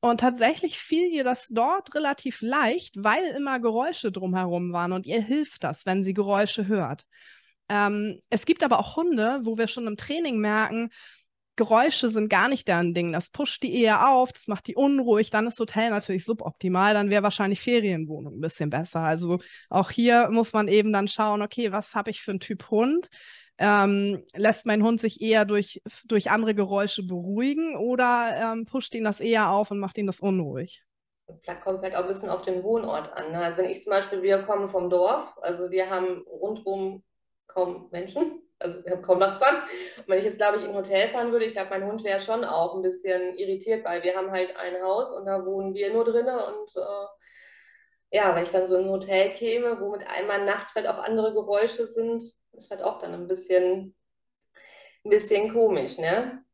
Und 0.00 0.20
tatsächlich 0.20 0.78
fiel 0.78 1.08
ihr 1.10 1.24
das 1.24 1.48
dort 1.48 1.94
relativ 1.94 2.42
leicht, 2.42 3.02
weil 3.02 3.24
immer 3.36 3.60
Geräusche 3.60 4.12
drumherum 4.12 4.72
waren. 4.72 4.92
Und 4.92 5.06
ihr 5.06 5.22
hilft 5.22 5.64
das, 5.64 5.86
wenn 5.86 6.04
sie 6.04 6.12
Geräusche 6.12 6.66
hört. 6.66 7.06
Ähm, 7.68 8.20
es 8.30 8.46
gibt 8.46 8.62
aber 8.62 8.78
auch 8.78 8.96
Hunde, 8.96 9.40
wo 9.42 9.58
wir 9.58 9.68
schon 9.68 9.86
im 9.86 9.96
Training 9.96 10.38
merken, 10.38 10.90
Geräusche 11.56 12.10
sind 12.10 12.28
gar 12.28 12.48
nicht 12.48 12.68
deren 12.68 12.92
Ding. 12.92 13.12
Das 13.12 13.30
pusht 13.30 13.62
die 13.62 13.80
eher 13.80 14.10
auf, 14.10 14.32
das 14.32 14.46
macht 14.46 14.66
die 14.66 14.76
unruhig. 14.76 15.30
Dann 15.30 15.46
ist 15.46 15.58
Hotel 15.58 15.90
natürlich 15.90 16.24
suboptimal. 16.24 16.94
Dann 16.94 17.10
wäre 17.10 17.22
wahrscheinlich 17.22 17.60
Ferienwohnung 17.60 18.36
ein 18.36 18.40
bisschen 18.40 18.70
besser. 18.70 19.00
Also 19.00 19.38
auch 19.70 19.90
hier 19.90 20.28
muss 20.30 20.52
man 20.52 20.68
eben 20.68 20.92
dann 20.92 21.08
schauen, 21.08 21.42
okay, 21.42 21.72
was 21.72 21.94
habe 21.94 22.10
ich 22.10 22.22
für 22.22 22.32
einen 22.32 22.40
Typ 22.40 22.70
Hund? 22.70 23.08
Ähm, 23.58 24.22
lässt 24.34 24.66
mein 24.66 24.82
Hund 24.82 25.00
sich 25.00 25.22
eher 25.22 25.46
durch, 25.46 25.80
durch 26.04 26.30
andere 26.30 26.54
Geräusche 26.54 27.02
beruhigen 27.02 27.74
oder 27.76 28.52
ähm, 28.52 28.66
pusht 28.66 28.94
ihn 28.94 29.04
das 29.04 29.20
eher 29.20 29.50
auf 29.50 29.70
und 29.70 29.78
macht 29.78 29.96
ihn 29.96 30.06
das 30.06 30.20
unruhig? 30.20 30.82
Vielleicht 31.42 31.62
kommt 31.62 31.80
vielleicht 31.80 31.96
auch 31.96 32.02
ein 32.02 32.08
bisschen 32.08 32.28
auf 32.28 32.42
den 32.42 32.62
Wohnort 32.62 33.12
an. 33.14 33.32
Ne? 33.32 33.38
Also 33.38 33.58
wenn 33.58 33.70
ich 33.70 33.82
zum 33.82 33.90
Beispiel, 33.90 34.22
wir 34.22 34.42
kommen 34.42 34.66
vom 34.66 34.90
Dorf, 34.90 35.36
also 35.40 35.70
wir 35.70 35.88
haben 35.88 36.22
rundherum 36.28 37.02
kaum 37.46 37.88
Menschen 37.90 38.42
also 38.58 38.84
wir 38.84 38.92
haben 38.92 39.02
kaum 39.02 39.18
Nachbarn. 39.18 39.56
Und 39.98 40.08
wenn 40.08 40.18
ich 40.18 40.24
jetzt, 40.24 40.38
glaube 40.38 40.58
ich, 40.58 40.64
ein 40.64 40.74
Hotel 40.74 41.08
fahren 41.08 41.32
würde, 41.32 41.44
ich 41.44 41.52
glaube, 41.52 41.70
mein 41.70 41.84
Hund 41.86 42.04
wäre 42.04 42.20
schon 42.20 42.44
auch 42.44 42.74
ein 42.74 42.82
bisschen 42.82 43.36
irritiert, 43.38 43.84
weil 43.84 44.02
wir 44.02 44.16
haben 44.16 44.30
halt 44.30 44.56
ein 44.56 44.82
Haus 44.82 45.12
und 45.12 45.26
da 45.26 45.44
wohnen 45.44 45.74
wir 45.74 45.92
nur 45.92 46.04
drinnen 46.04 46.38
und 46.38 46.76
äh, 46.76 47.06
ja, 48.16 48.34
wenn 48.34 48.44
ich 48.44 48.50
dann 48.50 48.66
so 48.66 48.76
in 48.76 48.84
ein 48.84 48.90
Hotel 48.90 49.30
käme, 49.32 49.80
wo 49.80 49.90
mit 49.90 50.06
einmal 50.06 50.44
nachts 50.44 50.72
vielleicht 50.72 50.88
auch 50.88 51.02
andere 51.02 51.32
Geräusche 51.32 51.86
sind, 51.86 52.22
ist 52.52 52.70
halt 52.70 52.82
auch 52.82 52.98
dann 52.98 53.14
ein 53.14 53.26
bisschen, 53.26 53.94
ein 55.04 55.10
bisschen 55.10 55.52
komisch, 55.52 55.98
ne? 55.98 56.45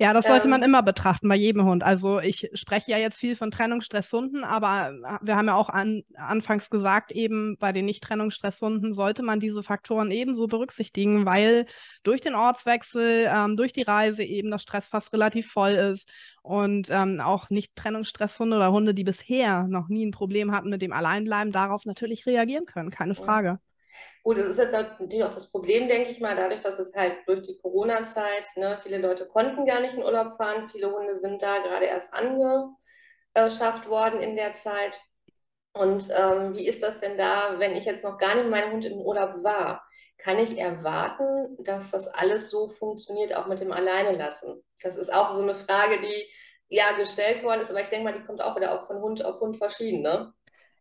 Ja, 0.00 0.14
das 0.14 0.26
sollte 0.26 0.44
ähm, 0.44 0.52
man 0.52 0.62
immer 0.62 0.82
betrachten 0.82 1.28
bei 1.28 1.34
jedem 1.36 1.62
Hund. 1.64 1.82
Also 1.82 2.20
ich 2.20 2.48
spreche 2.54 2.90
ja 2.90 2.96
jetzt 2.96 3.18
viel 3.18 3.36
von 3.36 3.50
Trennungsstresshunden, 3.50 4.44
aber 4.44 4.94
wir 5.20 5.36
haben 5.36 5.48
ja 5.48 5.54
auch 5.54 5.68
an, 5.68 6.04
anfangs 6.14 6.70
gesagt, 6.70 7.12
eben 7.12 7.58
bei 7.58 7.72
den 7.72 7.84
Nicht-Trennungsstresshunden 7.84 8.94
sollte 8.94 9.22
man 9.22 9.40
diese 9.40 9.62
Faktoren 9.62 10.10
ebenso 10.10 10.46
berücksichtigen, 10.46 11.26
weil 11.26 11.66
durch 12.02 12.22
den 12.22 12.34
Ortswechsel, 12.34 13.28
ähm, 13.28 13.58
durch 13.58 13.74
die 13.74 13.82
Reise 13.82 14.24
eben 14.24 14.50
das 14.50 14.62
Stressfass 14.62 15.12
relativ 15.12 15.52
voll 15.52 15.72
ist 15.72 16.08
und 16.40 16.88
ähm, 16.90 17.20
auch 17.20 17.50
Nicht-Trennungsstresshunde 17.50 18.56
oder 18.56 18.72
Hunde, 18.72 18.94
die 18.94 19.04
bisher 19.04 19.68
noch 19.68 19.88
nie 19.88 20.06
ein 20.06 20.12
Problem 20.12 20.50
hatten 20.52 20.70
mit 20.70 20.80
dem 20.80 20.94
Alleinbleiben, 20.94 21.52
darauf 21.52 21.84
natürlich 21.84 22.24
reagieren 22.24 22.64
können, 22.64 22.90
keine 22.90 23.14
Frage. 23.14 23.58
Gut, 24.22 24.38
das 24.38 24.46
ist 24.46 24.58
jetzt 24.58 24.72
natürlich 24.72 25.24
auch 25.24 25.34
das 25.34 25.50
Problem, 25.50 25.88
denke 25.88 26.10
ich 26.10 26.20
mal, 26.20 26.36
dadurch, 26.36 26.60
dass 26.60 26.78
es 26.78 26.94
halt 26.94 27.16
durch 27.26 27.42
die 27.42 27.58
Corona-Zeit, 27.58 28.48
ne, 28.56 28.78
viele 28.82 28.98
Leute 28.98 29.26
konnten 29.26 29.66
gar 29.66 29.80
nicht 29.80 29.94
in 29.94 30.02
Urlaub 30.02 30.36
fahren, 30.36 30.68
viele 30.70 30.92
Hunde 30.92 31.16
sind 31.16 31.42
da 31.42 31.58
gerade 31.58 31.86
erst 31.86 32.12
angeschafft 32.14 33.88
worden 33.88 34.20
in 34.20 34.36
der 34.36 34.54
Zeit. 34.54 35.00
Und 35.72 36.08
ähm, 36.10 36.54
wie 36.54 36.66
ist 36.66 36.82
das 36.82 37.00
denn 37.00 37.16
da, 37.16 37.58
wenn 37.58 37.76
ich 37.76 37.84
jetzt 37.84 38.02
noch 38.04 38.18
gar 38.18 38.34
nicht 38.34 38.44
mit 38.44 38.50
meinem 38.50 38.72
Hund 38.72 38.84
im 38.84 38.98
Urlaub 38.98 39.44
war? 39.44 39.86
Kann 40.18 40.38
ich 40.38 40.58
erwarten, 40.58 41.56
dass 41.62 41.92
das 41.92 42.08
alles 42.08 42.50
so 42.50 42.68
funktioniert, 42.68 43.34
auch 43.36 43.46
mit 43.46 43.60
dem 43.60 43.72
Alleine 43.72 44.16
lassen? 44.16 44.62
Das 44.82 44.96
ist 44.96 45.12
auch 45.14 45.32
so 45.32 45.42
eine 45.42 45.54
Frage, 45.54 46.00
die 46.00 46.26
ja 46.68 46.92
gestellt 46.96 47.42
worden 47.44 47.60
ist, 47.60 47.70
aber 47.70 47.80
ich 47.82 47.88
denke 47.88 48.04
mal, 48.04 48.18
die 48.18 48.24
kommt 48.24 48.42
auch 48.42 48.56
wieder 48.56 48.74
auch 48.74 48.86
von 48.86 49.00
Hund 49.00 49.24
auf 49.24 49.40
Hund 49.40 49.56
verschieden, 49.58 50.02
ne? 50.02 50.32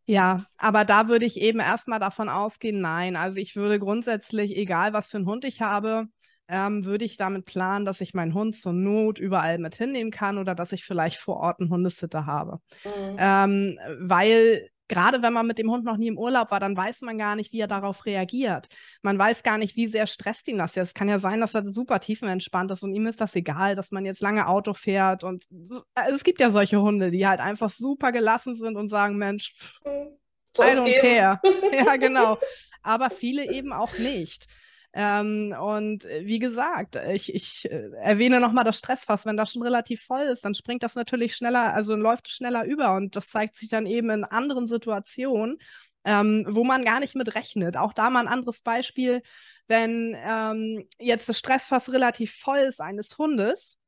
Ja, 0.09 0.43
aber 0.57 0.85
da 0.85 1.07
würde 1.07 1.25
ich 1.25 1.39
eben 1.39 1.59
erstmal 1.59 1.99
davon 1.99 2.29
ausgehen, 2.29 2.81
nein. 2.81 3.15
Also 3.15 3.39
ich 3.39 3.55
würde 3.55 3.77
grundsätzlich, 3.77 4.57
egal 4.57 4.91
was 4.91 5.11
für 5.11 5.17
einen 5.17 5.27
Hund 5.27 5.45
ich 5.45 5.61
habe, 5.61 6.07
ähm, 6.47 6.83
würde 6.83 7.05
ich 7.05 7.15
damit 7.15 7.45
planen, 7.45 7.85
dass 7.85 8.01
ich 8.01 8.15
meinen 8.15 8.33
Hund 8.33 8.55
zur 8.55 8.73
Not 8.73 9.19
überall 9.19 9.59
mit 9.59 9.75
hinnehmen 9.75 10.09
kann 10.09 10.39
oder 10.39 10.55
dass 10.55 10.71
ich 10.71 10.83
vielleicht 10.83 11.19
vor 11.19 11.37
Ort 11.37 11.59
einen 11.59 11.69
Hundesitter 11.69 12.25
habe. 12.25 12.59
Mhm. 12.83 13.17
Ähm, 13.19 13.79
weil 13.99 14.67
gerade 14.89 15.21
wenn 15.21 15.31
man 15.31 15.47
mit 15.47 15.57
dem 15.57 15.71
Hund 15.71 15.85
noch 15.85 15.95
nie 15.95 16.07
im 16.07 16.17
Urlaub 16.17 16.51
war, 16.51 16.59
dann 16.59 16.75
weiß 16.75 17.01
man 17.01 17.17
gar 17.17 17.35
nicht, 17.37 17.53
wie 17.53 17.61
er 17.61 17.67
darauf 17.67 18.05
reagiert. 18.05 18.67
Man 19.01 19.17
weiß 19.17 19.43
gar 19.43 19.57
nicht, 19.57 19.77
wie 19.77 19.87
sehr 19.87 20.07
stresst 20.07 20.47
ihn 20.49 20.57
das 20.57 20.75
jetzt. 20.75 20.89
Es 20.89 20.93
kann 20.93 21.07
ja 21.07 21.19
sein, 21.19 21.39
dass 21.39 21.53
er 21.53 21.65
super 21.65 21.99
tiefenentspannt 21.99 22.71
ist 22.71 22.83
und 22.83 22.93
ihm 22.93 23.07
ist 23.07 23.21
das 23.21 23.35
egal, 23.35 23.75
dass 23.75 23.91
man 23.91 24.05
jetzt 24.05 24.21
lange 24.21 24.47
Auto 24.47 24.73
fährt. 24.73 25.23
Und 25.23 25.45
also 25.93 26.15
es 26.15 26.23
gibt 26.23 26.41
ja 26.41 26.49
solche 26.49 26.81
Hunde, 26.81 27.11
die 27.11 27.25
halt 27.25 27.39
einfach 27.39 27.69
super 27.69 28.11
gelassen 28.11 28.55
sind 28.55 28.75
und 28.75 28.89
sagen, 28.89 29.17
Mensch. 29.17 29.55
I 29.85 30.61
don't 30.61 30.99
care. 30.99 31.39
ja, 31.71 31.95
genau. 31.95 32.37
Aber 32.81 33.09
viele 33.09 33.49
eben 33.51 33.71
auch 33.71 33.97
nicht. 33.99 34.47
Ähm, 34.93 35.55
und 35.59 36.05
äh, 36.05 36.25
wie 36.25 36.39
gesagt, 36.39 36.97
ich, 37.11 37.33
ich 37.33 37.69
äh, 37.71 37.89
erwähne 38.01 38.39
nochmal 38.39 38.63
das 38.63 38.77
Stressfass. 38.77 39.25
Wenn 39.25 39.37
das 39.37 39.51
schon 39.51 39.61
relativ 39.61 40.03
voll 40.03 40.23
ist, 40.23 40.45
dann 40.45 40.55
springt 40.55 40.83
das 40.83 40.95
natürlich 40.95 41.35
schneller, 41.35 41.73
also 41.73 41.95
läuft 41.95 42.27
es 42.27 42.33
schneller 42.33 42.65
über. 42.65 42.95
Und 42.95 43.15
das 43.15 43.29
zeigt 43.29 43.57
sich 43.57 43.69
dann 43.69 43.85
eben 43.85 44.09
in 44.09 44.23
anderen 44.23 44.67
Situationen, 44.67 45.57
ähm, 46.05 46.45
wo 46.49 46.63
man 46.63 46.85
gar 46.85 46.99
nicht 46.99 47.15
mit 47.15 47.35
rechnet. 47.35 47.77
Auch 47.77 47.93
da 47.93 48.09
mal 48.09 48.21
ein 48.21 48.27
anderes 48.27 48.61
Beispiel, 48.61 49.21
wenn 49.67 50.15
ähm, 50.17 50.87
jetzt 50.97 51.29
das 51.29 51.37
Stressfass 51.37 51.91
relativ 51.91 52.33
voll 52.33 52.59
ist 52.59 52.81
eines 52.81 53.17
Hundes 53.17 53.78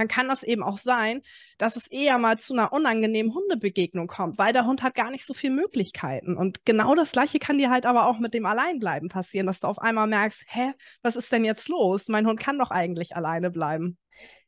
dann 0.00 0.08
kann 0.08 0.28
das 0.28 0.42
eben 0.42 0.62
auch 0.62 0.78
sein, 0.78 1.22
dass 1.58 1.76
es 1.76 1.86
eher 1.88 2.18
mal 2.18 2.38
zu 2.38 2.54
einer 2.54 2.72
unangenehmen 2.72 3.34
Hundebegegnung 3.34 4.06
kommt, 4.06 4.38
weil 4.38 4.52
der 4.52 4.66
Hund 4.66 4.82
hat 4.82 4.94
gar 4.94 5.10
nicht 5.10 5.26
so 5.26 5.34
viele 5.34 5.54
Möglichkeiten. 5.54 6.36
Und 6.36 6.64
genau 6.64 6.94
das 6.94 7.12
Gleiche 7.12 7.38
kann 7.38 7.58
dir 7.58 7.70
halt 7.70 7.86
aber 7.86 8.06
auch 8.06 8.18
mit 8.18 8.34
dem 8.34 8.46
Alleinbleiben 8.46 9.08
passieren, 9.08 9.46
dass 9.46 9.60
du 9.60 9.68
auf 9.68 9.78
einmal 9.78 10.06
merkst, 10.06 10.42
hä, 10.46 10.72
was 11.02 11.16
ist 11.16 11.30
denn 11.30 11.44
jetzt 11.44 11.68
los? 11.68 12.08
Mein 12.08 12.26
Hund 12.26 12.40
kann 12.40 12.58
doch 12.58 12.70
eigentlich 12.70 13.14
alleine 13.14 13.50
bleiben. 13.50 13.98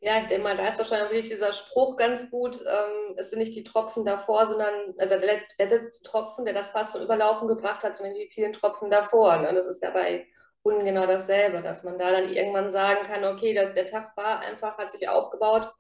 Ja, 0.01 0.19
ich 0.21 0.27
denke 0.27 0.43
mal, 0.43 0.57
da 0.57 0.67
ist 0.67 0.79
wahrscheinlich 0.79 1.29
dieser 1.29 1.53
Spruch 1.53 1.97
ganz 1.97 2.31
gut. 2.31 2.61
Ähm, 2.61 3.15
es 3.17 3.31
sind 3.31 3.39
nicht 3.39 3.55
die 3.55 3.63
Tropfen 3.63 4.05
davor, 4.05 4.47
sondern 4.47 4.75
äh, 4.99 5.07
der, 5.07 5.21
letzte 5.21 6.03
Tropfen, 6.03 6.45
der 6.45 6.55
das 6.55 6.73
fast 6.73 6.93
zum 6.93 7.03
Überlaufen 7.03 7.47
gebracht 7.47 7.83
hat, 7.83 7.97
sondern 7.97 8.17
die 8.17 8.29
vielen 8.29 8.53
Tropfen 8.53 8.91
davor. 8.91 9.39
Ne? 9.39 9.55
Das 9.55 9.67
ist 9.67 9.83
ja 9.83 9.91
bei 9.91 10.27
Kunden 10.63 10.85
genau 10.85 11.07
dasselbe, 11.07 11.61
dass 11.63 11.83
man 11.83 11.99
da 11.99 12.13
dann 12.13 12.29
irgendwann 12.29 12.71
sagen 12.71 13.05
kann, 13.07 13.25
okay, 13.25 13.55
das, 13.55 13.75
der 13.75 13.87
Tag 13.87 14.17
war 14.17 14.41
einfach, 14.41 14.79
hat 14.79 14.91
sich 14.91 15.09
aufgebaut 15.09 15.73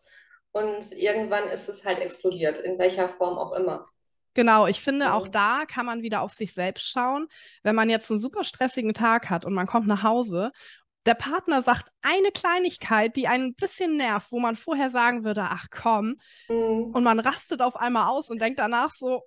und 0.53 0.93
irgendwann 0.93 1.45
ist 1.45 1.69
es 1.69 1.85
halt 1.85 1.99
explodiert, 1.99 2.59
in 2.59 2.79
welcher 2.79 3.09
Form 3.09 3.39
auch 3.39 3.53
immer. 3.53 3.87
Genau, 4.35 4.67
ich 4.67 4.81
finde, 4.81 5.12
auch 5.12 5.29
da 5.29 5.65
kann 5.67 5.85
man 5.85 6.03
wieder 6.03 6.23
auf 6.23 6.33
sich 6.33 6.55
selbst 6.55 6.89
schauen. 6.91 7.29
Wenn 7.62 7.75
man 7.75 7.91
jetzt 7.91 8.11
einen 8.11 8.19
super 8.19 8.45
stressigen 8.45 8.95
Tag 8.95 9.29
hat 9.29 9.45
und 9.45 9.53
man 9.53 9.67
kommt 9.67 9.87
nach 9.87 10.03
Hause, 10.03 10.53
der 11.05 11.15
Partner 11.15 11.62
sagt 11.62 11.91
eine 12.01 12.31
Kleinigkeit, 12.31 13.17
die 13.17 13.29
einen 13.29 13.49
ein 13.49 13.55
bisschen 13.55 13.97
nervt, 13.97 14.33
wo 14.33 14.39
man 14.39 14.57
vorher 14.57 14.91
sagen 14.91 15.25
würde, 15.25 15.43
ach 15.43 15.67
komm, 15.71 16.17
mhm. 16.49 16.93
und 16.95 17.03
man 17.03 17.21
rastet 17.21 17.61
auf 17.61 17.77
einmal 17.77 18.09
aus 18.09 18.31
und 18.31 18.41
denkt 18.41 18.59
danach 18.59 18.95
so, 18.95 19.23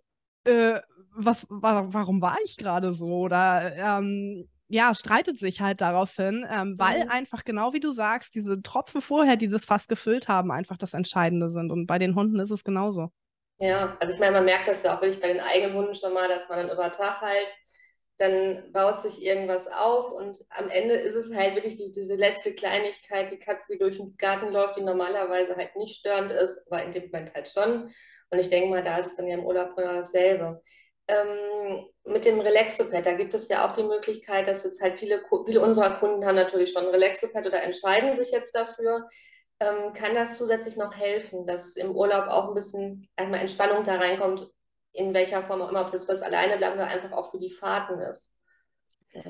äh, 0.45 0.79
was, 1.11 1.45
wa 1.49 1.85
warum 1.89 2.21
war 2.21 2.37
ich 2.43 2.57
gerade 2.57 2.93
so? 2.93 3.07
Oder 3.07 3.75
ähm, 3.75 4.49
ja, 4.67 4.95
streitet 4.95 5.37
sich 5.37 5.61
halt 5.61 5.81
daraufhin, 5.81 6.45
ähm, 6.49 6.75
weil 6.77 7.05
mhm. 7.05 7.11
einfach 7.11 7.43
genau 7.43 7.73
wie 7.73 7.79
du 7.79 7.91
sagst, 7.91 8.33
diese 8.35 8.61
Tropfen 8.61 9.01
vorher, 9.01 9.35
die 9.35 9.47
das 9.47 9.65
Fass 9.65 9.87
gefüllt 9.87 10.27
haben, 10.27 10.51
einfach 10.51 10.77
das 10.77 10.93
Entscheidende 10.93 11.51
sind. 11.51 11.71
Und 11.71 11.85
bei 11.85 11.99
den 11.99 12.15
Hunden 12.15 12.39
ist 12.39 12.51
es 12.51 12.63
genauso. 12.63 13.11
Ja, 13.57 13.95
also 13.99 14.13
ich 14.13 14.19
meine, 14.19 14.33
man 14.33 14.45
merkt 14.45 14.67
das 14.67 14.83
ja 14.83 14.95
auch 14.95 15.01
wirklich 15.01 15.21
bei 15.21 15.29
den 15.29 15.39
eigenen 15.39 15.75
Hunden 15.75 15.95
schon 15.95 16.13
mal, 16.13 16.27
dass 16.27 16.49
man 16.49 16.59
dann 16.59 16.75
über 16.75 16.91
Tag 16.91 17.21
halt, 17.21 17.47
dann 18.17 18.71
baut 18.71 18.99
sich 19.01 19.23
irgendwas 19.23 19.67
auf 19.67 20.11
und 20.11 20.37
am 20.49 20.69
Ende 20.69 20.95
ist 20.95 21.15
es 21.15 21.33
halt 21.33 21.55
wirklich 21.55 21.75
die, 21.75 21.91
diese 21.91 22.15
letzte 22.15 22.53
Kleinigkeit, 22.53 23.31
die 23.31 23.39
Katze, 23.39 23.73
die 23.73 23.77
durch 23.77 23.97
den 23.97 24.15
Garten 24.17 24.51
läuft, 24.51 24.77
die 24.77 24.83
normalerweise 24.83 25.55
halt 25.55 25.75
nicht 25.75 25.99
störend 25.99 26.31
ist, 26.31 26.61
aber 26.67 26.83
in 26.83 26.93
dem 26.93 27.05
Moment 27.05 27.33
halt 27.33 27.49
schon. 27.49 27.91
Und 28.29 28.39
ich 28.39 28.49
denke 28.49 28.69
mal, 28.69 28.83
da 28.83 28.97
ist 28.97 29.07
es 29.07 29.15
dann 29.17 29.27
ja 29.27 29.37
im 29.37 29.45
Urlaub 29.45 29.75
genau 29.75 29.93
dasselbe 29.93 30.61
ähm, 31.07 31.85
mit 32.05 32.25
dem 32.25 32.39
Relaxopad, 32.39 33.05
da 33.05 33.13
gibt 33.13 33.33
es 33.33 33.47
ja 33.47 33.67
auch 33.67 33.75
die 33.75 33.83
Möglichkeit, 33.83 34.47
dass 34.47 34.63
jetzt 34.63 34.81
halt 34.81 34.97
viele, 34.97 35.23
viele 35.45 35.61
unserer 35.61 35.99
Kunden 35.99 36.25
haben 36.25 36.35
natürlich 36.35 36.71
schon 36.71 36.83
ein 36.83 36.89
Relaxopad 36.89 37.45
oder 37.45 37.61
entscheiden 37.61 38.13
sich 38.13 38.31
jetzt 38.31 38.55
dafür. 38.55 39.07
Ähm, 39.59 39.93
kann 39.93 40.15
das 40.15 40.37
zusätzlich 40.37 40.75
noch 40.75 40.95
helfen, 40.95 41.45
dass 41.47 41.75
im 41.75 41.95
Urlaub 41.95 42.27
auch 42.27 42.49
ein 42.49 42.55
bisschen 42.55 43.07
einmal 43.15 43.39
Entspannung 43.39 43.83
da 43.83 43.95
reinkommt, 43.95 44.47
in 44.91 45.13
welcher 45.13 45.41
Form 45.41 45.61
auch 45.61 45.69
immer, 45.69 45.81
ob 45.81 45.91
das 45.91 46.05
fürs 46.05 46.21
alleine 46.21 46.57
bleiben 46.57 46.75
oder 46.75 46.87
einfach 46.87 47.11
auch 47.11 47.31
für 47.31 47.39
die 47.39 47.51
Fahrten 47.51 47.99
ist? 48.01 48.39
Ja. 49.13 49.23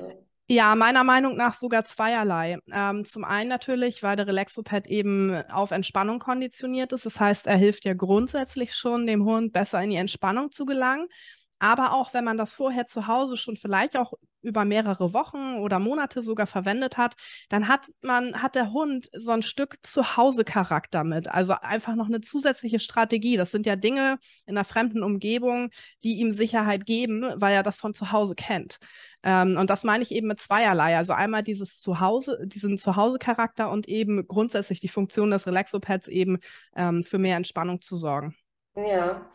Ja, 0.48 0.76
meiner 0.76 1.02
Meinung 1.02 1.36
nach 1.36 1.56
sogar 1.56 1.84
zweierlei. 1.84 2.58
Ähm, 2.72 3.04
zum 3.04 3.24
einen 3.24 3.48
natürlich, 3.48 4.04
weil 4.04 4.14
der 4.14 4.28
Relaxopad 4.28 4.86
eben 4.86 5.42
auf 5.50 5.72
Entspannung 5.72 6.20
konditioniert 6.20 6.92
ist. 6.92 7.04
Das 7.04 7.18
heißt, 7.18 7.48
er 7.48 7.56
hilft 7.56 7.84
ja 7.84 7.94
grundsätzlich 7.94 8.76
schon, 8.76 9.08
dem 9.08 9.24
Hund 9.24 9.52
besser 9.52 9.82
in 9.82 9.90
die 9.90 9.96
Entspannung 9.96 10.52
zu 10.52 10.64
gelangen. 10.64 11.08
Aber 11.58 11.92
auch 11.94 12.12
wenn 12.12 12.24
man 12.24 12.36
das 12.36 12.54
vorher 12.54 12.86
zu 12.86 13.06
Hause 13.06 13.36
schon 13.36 13.56
vielleicht 13.56 13.96
auch 13.96 14.12
über 14.42 14.64
mehrere 14.64 15.12
Wochen 15.12 15.56
oder 15.56 15.78
Monate 15.78 16.22
sogar 16.22 16.46
verwendet 16.46 16.96
hat, 16.96 17.14
dann 17.48 17.68
hat 17.68 17.88
man, 18.00 18.40
hat 18.42 18.54
der 18.54 18.72
Hund 18.72 19.08
so 19.12 19.32
ein 19.32 19.42
Stück 19.42 19.78
Zuhause-Charakter 19.82 21.02
mit. 21.02 21.28
Also 21.28 21.54
einfach 21.54 21.94
noch 21.94 22.06
eine 22.06 22.20
zusätzliche 22.20 22.78
Strategie. 22.78 23.36
Das 23.36 23.50
sind 23.50 23.66
ja 23.66 23.74
Dinge 23.74 24.18
in 24.46 24.56
einer 24.56 24.64
fremden 24.64 25.02
Umgebung, 25.02 25.70
die 26.04 26.18
ihm 26.18 26.32
Sicherheit 26.32 26.86
geben, 26.86 27.24
weil 27.36 27.54
er 27.54 27.62
das 27.62 27.80
von 27.80 27.94
zu 27.94 28.12
Hause 28.12 28.34
kennt. 28.34 28.78
Ähm, 29.22 29.56
und 29.58 29.68
das 29.68 29.82
meine 29.82 30.02
ich 30.02 30.12
eben 30.12 30.28
mit 30.28 30.40
zweierlei. 30.40 30.96
Also 30.96 31.12
einmal 31.12 31.42
dieses 31.42 31.78
Zuhause, 31.78 32.38
diesen 32.46 32.78
Zuhause-Charakter 32.78 33.70
und 33.70 33.88
eben 33.88 34.28
grundsätzlich 34.28 34.78
die 34.80 34.88
Funktion 34.88 35.30
des 35.30 35.46
Relaxopads 35.46 36.06
eben 36.06 36.38
ähm, 36.76 37.02
für 37.02 37.18
mehr 37.18 37.36
Entspannung 37.36 37.82
zu 37.82 37.96
sorgen. 37.96 38.36
Ja. 38.76 39.28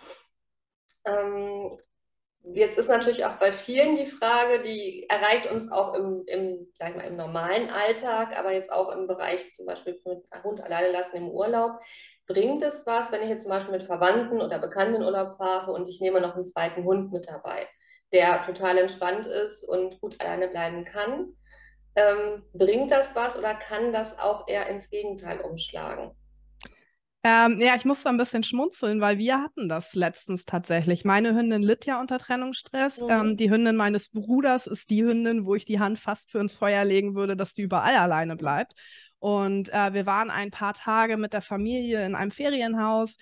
Ähm, 1.06 1.78
Jetzt 2.44 2.78
ist 2.78 2.90
natürlich 2.90 3.24
auch 3.26 3.36
bei 3.38 3.52
vielen 3.52 3.96
die 3.96 4.08
Frage, 4.08 4.64
die 4.64 5.08
erreicht 5.08 5.52
uns 5.52 5.72
auch 5.72 5.94
im, 5.94 6.24
im, 6.26 6.68
sag 6.80 6.96
mal, 6.96 7.06
im 7.06 7.16
normalen 7.16 7.70
Alltag, 7.70 8.38
aber 8.38 8.52
jetzt 8.52 8.72
auch 8.72 8.90
im 8.90 9.08
Bereich 9.08 9.52
zum 9.52 9.68
Beispiel 9.68 10.02
mit 10.06 10.26
Hund 10.44 10.60
alleine 10.62 10.92
lassen 10.92 11.18
im 11.18 11.30
Urlaub. 11.30 11.80
Bringt 12.26 12.64
es 12.64 12.86
was, 12.88 13.12
wenn 13.12 13.22
ich 13.22 13.30
jetzt 13.30 13.44
zum 13.44 13.52
Beispiel 13.52 13.74
mit 13.74 13.84
Verwandten 13.84 14.42
oder 14.42 14.58
Bekannten 14.58 15.04
Urlaub 15.04 15.38
fahre 15.38 15.72
und 15.72 15.88
ich 15.88 16.02
nehme 16.02 16.20
noch 16.20 16.34
einen 16.34 16.44
zweiten 16.44 16.84
Hund 16.84 17.12
mit 17.14 17.28
dabei, 17.28 17.68
der 18.12 18.44
total 18.44 18.80
entspannt 18.80 19.28
ist 19.28 19.64
und 19.64 20.02
gut 20.02 20.20
alleine 20.20 20.48
bleiben 20.48 20.84
kann? 20.84 21.38
Ähm, 21.96 22.44
bringt 22.54 22.90
das 22.90 23.16
was 23.16 23.38
oder 23.38 23.54
kann 23.54 23.94
das 23.94 24.18
auch 24.18 24.48
eher 24.48 24.68
ins 24.68 24.90
Gegenteil 24.90 25.42
umschlagen? 25.42 26.16
Ähm, 27.24 27.60
ja, 27.60 27.76
ich 27.76 27.86
musste 27.86 28.10
ein 28.10 28.18
bisschen 28.18 28.44
schmunzeln, 28.44 29.00
weil 29.00 29.20
wir 29.20 29.40
hatten 29.40 29.70
das 29.70 29.94
letztens 29.94 30.46
tatsächlich. 30.46 31.06
Meine 31.06 31.36
Hündin 31.36 31.62
litt 31.62 31.86
ja 31.86 32.00
unter 32.00 32.18
Trennungsstress. 32.18 33.00
Mhm. 33.00 33.10
Ähm, 33.10 33.38
die 33.38 33.52
Hündin 33.52 33.76
meines 33.76 34.10
Bruders 34.10 34.66
ist 34.66 34.90
die 34.90 35.04
Hündin, 35.04 35.46
wo 35.46 35.54
ich 35.54 35.66
die 35.66 35.80
Hand 35.80 36.00
fast 36.00 36.32
für 36.32 36.40
ins 36.40 36.56
Feuer 36.56 36.84
legen 36.84 37.14
würde, 37.14 37.36
dass 37.36 37.54
die 37.54 37.62
überall 37.62 37.96
alleine 37.96 38.36
bleibt. 38.36 38.74
Und 39.20 39.72
äh, 39.72 39.94
wir 39.94 40.08
waren 40.08 40.32
ein 40.32 40.50
paar 40.50 40.74
Tage 40.74 41.16
mit 41.16 41.34
der 41.34 41.44
Familie 41.44 42.04
in 42.08 42.16
einem 42.16 42.32
Ferienhaus 42.32 43.18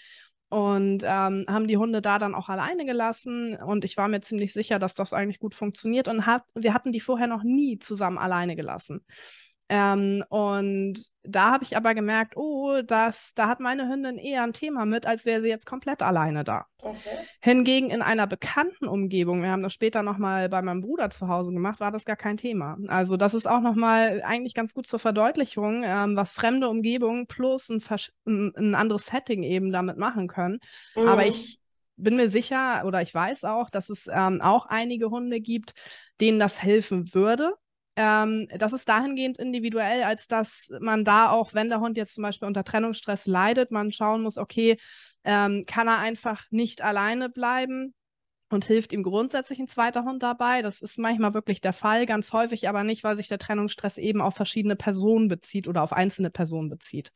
und 0.47 1.03
ähm, 1.03 1.45
haben 1.49 1.67
die 1.67 1.75
Hunde 1.75 2.01
da 2.01 2.19
dann 2.19 2.35
auch 2.35 2.47
alleine 2.47 2.85
gelassen. 2.85 3.57
Und 3.57 3.83
ich 3.83 3.97
war 3.97 4.07
mir 4.07 4.21
ziemlich 4.21 4.53
sicher, 4.53 4.79
dass 4.79 4.95
das 4.95 5.11
eigentlich 5.11 5.39
gut 5.39 5.53
funktioniert. 5.53 6.07
Und 6.07 6.25
hat, 6.25 6.43
wir 6.55 6.73
hatten 6.73 6.93
die 6.93 7.01
vorher 7.01 7.27
noch 7.27 7.43
nie 7.43 7.79
zusammen 7.79 8.17
alleine 8.17 8.55
gelassen. 8.55 9.01
Ähm, 9.71 10.23
und 10.29 10.95
da 11.21 11.51
habe 11.51 11.63
ich 11.63 11.77
aber 11.77 11.93
gemerkt, 11.93 12.35
oh, 12.35 12.81
das, 12.81 13.33
da 13.35 13.47
hat 13.47 13.59
meine 13.59 13.87
Hündin 13.87 14.17
eher 14.17 14.41
ein 14.41 14.53
Thema 14.53 14.85
mit, 14.85 15.05
als 15.05 15.25
wäre 15.25 15.41
sie 15.41 15.47
jetzt 15.47 15.67
komplett 15.67 16.01
alleine 16.01 16.43
da. 16.43 16.65
Okay. 16.81 16.97
Hingegen 17.39 17.91
in 17.91 18.01
einer 18.01 18.25
bekannten 18.25 18.87
Umgebung, 18.87 19.43
wir 19.43 19.51
haben 19.51 19.61
das 19.61 19.73
später 19.73 20.01
nochmal 20.01 20.49
bei 20.49 20.63
meinem 20.63 20.81
Bruder 20.81 21.11
zu 21.11 21.27
Hause 21.27 21.51
gemacht, 21.51 21.79
war 21.79 21.91
das 21.91 22.03
gar 22.03 22.15
kein 22.15 22.37
Thema. 22.37 22.77
Also 22.87 23.15
das 23.15 23.35
ist 23.35 23.47
auch 23.47 23.61
nochmal 23.61 24.23
eigentlich 24.23 24.55
ganz 24.55 24.73
gut 24.73 24.87
zur 24.87 24.97
Verdeutlichung, 24.99 25.83
ähm, 25.85 26.15
was 26.15 26.33
fremde 26.33 26.67
Umgebungen 26.67 27.27
plus 27.27 27.69
ein, 27.69 27.83
ein, 28.25 28.73
anderes 28.73 29.05
Setting 29.05 29.43
eben 29.43 29.71
damit 29.71 29.97
machen 29.97 30.27
können. 30.27 30.59
Mhm. 30.95 31.07
Aber 31.07 31.27
ich 31.27 31.59
bin 31.95 32.15
mir 32.15 32.29
sicher 32.29 32.83
oder 32.85 33.03
ich 33.03 33.13
weiß 33.13 33.43
auch, 33.43 33.69
dass 33.69 33.89
es 33.89 34.07
ähm, 34.11 34.41
auch 34.41 34.65
einige 34.65 35.11
Hunde 35.11 35.41
gibt, 35.41 35.73
denen 36.19 36.39
das 36.39 36.63
helfen 36.63 37.13
würde. 37.13 37.53
Ähm, 38.01 38.47
das 38.57 38.71
ist 38.71 38.87
dahingehend 38.87 39.37
individuell, 39.37 40.03
als 40.03 40.25
dass 40.27 40.69
man 40.79 41.03
da 41.03 41.31
auch, 41.31 41.53
wenn 41.53 41.67
der 41.67 41.81
Hund 41.81 41.97
jetzt 41.97 42.13
zum 42.15 42.21
Beispiel 42.21 42.47
unter 42.47 42.63
Trennungsstress 42.63 43.25
leidet, 43.25 43.71
man 43.71 43.91
schauen 43.91 44.21
muss, 44.21 44.37
okay, 44.37 44.77
ähm, 45.25 45.65
kann 45.67 45.89
er 45.89 45.99
einfach 45.99 46.45
nicht 46.49 46.81
alleine 46.81 47.27
bleiben? 47.27 47.93
und 48.51 48.65
hilft 48.65 48.93
ihm 48.93 49.03
grundsätzlich 49.03 49.59
ein 49.59 49.67
zweiter 49.67 50.05
Hund 50.05 50.23
dabei. 50.23 50.63
Das 50.63 50.81
ist 50.81 50.97
manchmal 50.97 51.35
wirklich 51.35 51.61
der 51.61 51.71
Fall, 51.73 52.07
ganz 52.07 52.33
häufig 52.33 52.67
aber 52.67 52.83
nicht, 52.83 53.03
weil 53.03 53.15
sich 53.15 53.27
der 53.27 53.37
Trennungsstress 53.37 53.97
eben 53.97 54.21
auf 54.21 54.33
verschiedene 54.33 54.75
Personen 54.75 55.27
bezieht 55.27 55.67
oder 55.67 55.83
auf 55.83 55.93
einzelne 55.93 56.31
Personen 56.31 56.67
bezieht. 56.67 57.11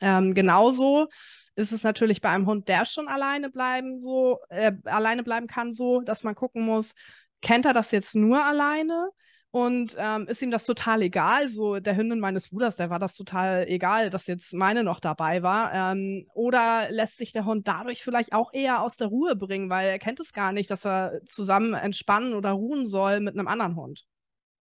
Ähm, 0.00 0.34
genauso 0.34 1.06
ist 1.54 1.70
es 1.70 1.84
natürlich 1.84 2.20
bei 2.20 2.30
einem 2.30 2.46
Hund, 2.46 2.66
der 2.66 2.84
schon 2.84 3.06
alleine 3.06 3.48
bleiben 3.48 4.00
so 4.00 4.40
äh, 4.48 4.72
alleine 4.86 5.22
bleiben 5.22 5.46
kann, 5.46 5.72
so, 5.72 6.00
dass 6.00 6.24
man 6.24 6.34
gucken 6.34 6.64
muss, 6.64 6.94
kennt 7.42 7.64
er 7.64 7.74
das 7.74 7.92
jetzt 7.92 8.16
nur 8.16 8.44
alleine? 8.44 9.10
Und 9.54 9.96
ähm, 9.98 10.26
ist 10.28 10.40
ihm 10.40 10.50
das 10.50 10.64
total 10.64 11.02
egal? 11.02 11.50
So 11.50 11.78
der 11.78 11.94
Hündin 11.94 12.20
meines 12.20 12.48
Bruders, 12.48 12.76
der 12.76 12.88
war 12.88 12.98
das 12.98 13.14
total 13.14 13.68
egal, 13.68 14.08
dass 14.08 14.26
jetzt 14.26 14.54
meine 14.54 14.82
noch 14.82 14.98
dabei 14.98 15.42
war. 15.42 15.72
Ähm, 15.74 16.26
oder 16.32 16.86
lässt 16.88 17.18
sich 17.18 17.32
der 17.32 17.44
Hund 17.44 17.68
dadurch 17.68 18.02
vielleicht 18.02 18.32
auch 18.32 18.54
eher 18.54 18.82
aus 18.82 18.96
der 18.96 19.08
Ruhe 19.08 19.36
bringen, 19.36 19.68
weil 19.68 19.90
er 19.90 19.98
kennt 19.98 20.20
es 20.20 20.32
gar 20.32 20.52
nicht, 20.52 20.70
dass 20.70 20.86
er 20.86 21.20
zusammen 21.26 21.74
entspannen 21.74 22.32
oder 22.32 22.52
ruhen 22.52 22.86
soll 22.86 23.20
mit 23.20 23.34
einem 23.34 23.46
anderen 23.46 23.76
Hund. 23.76 24.06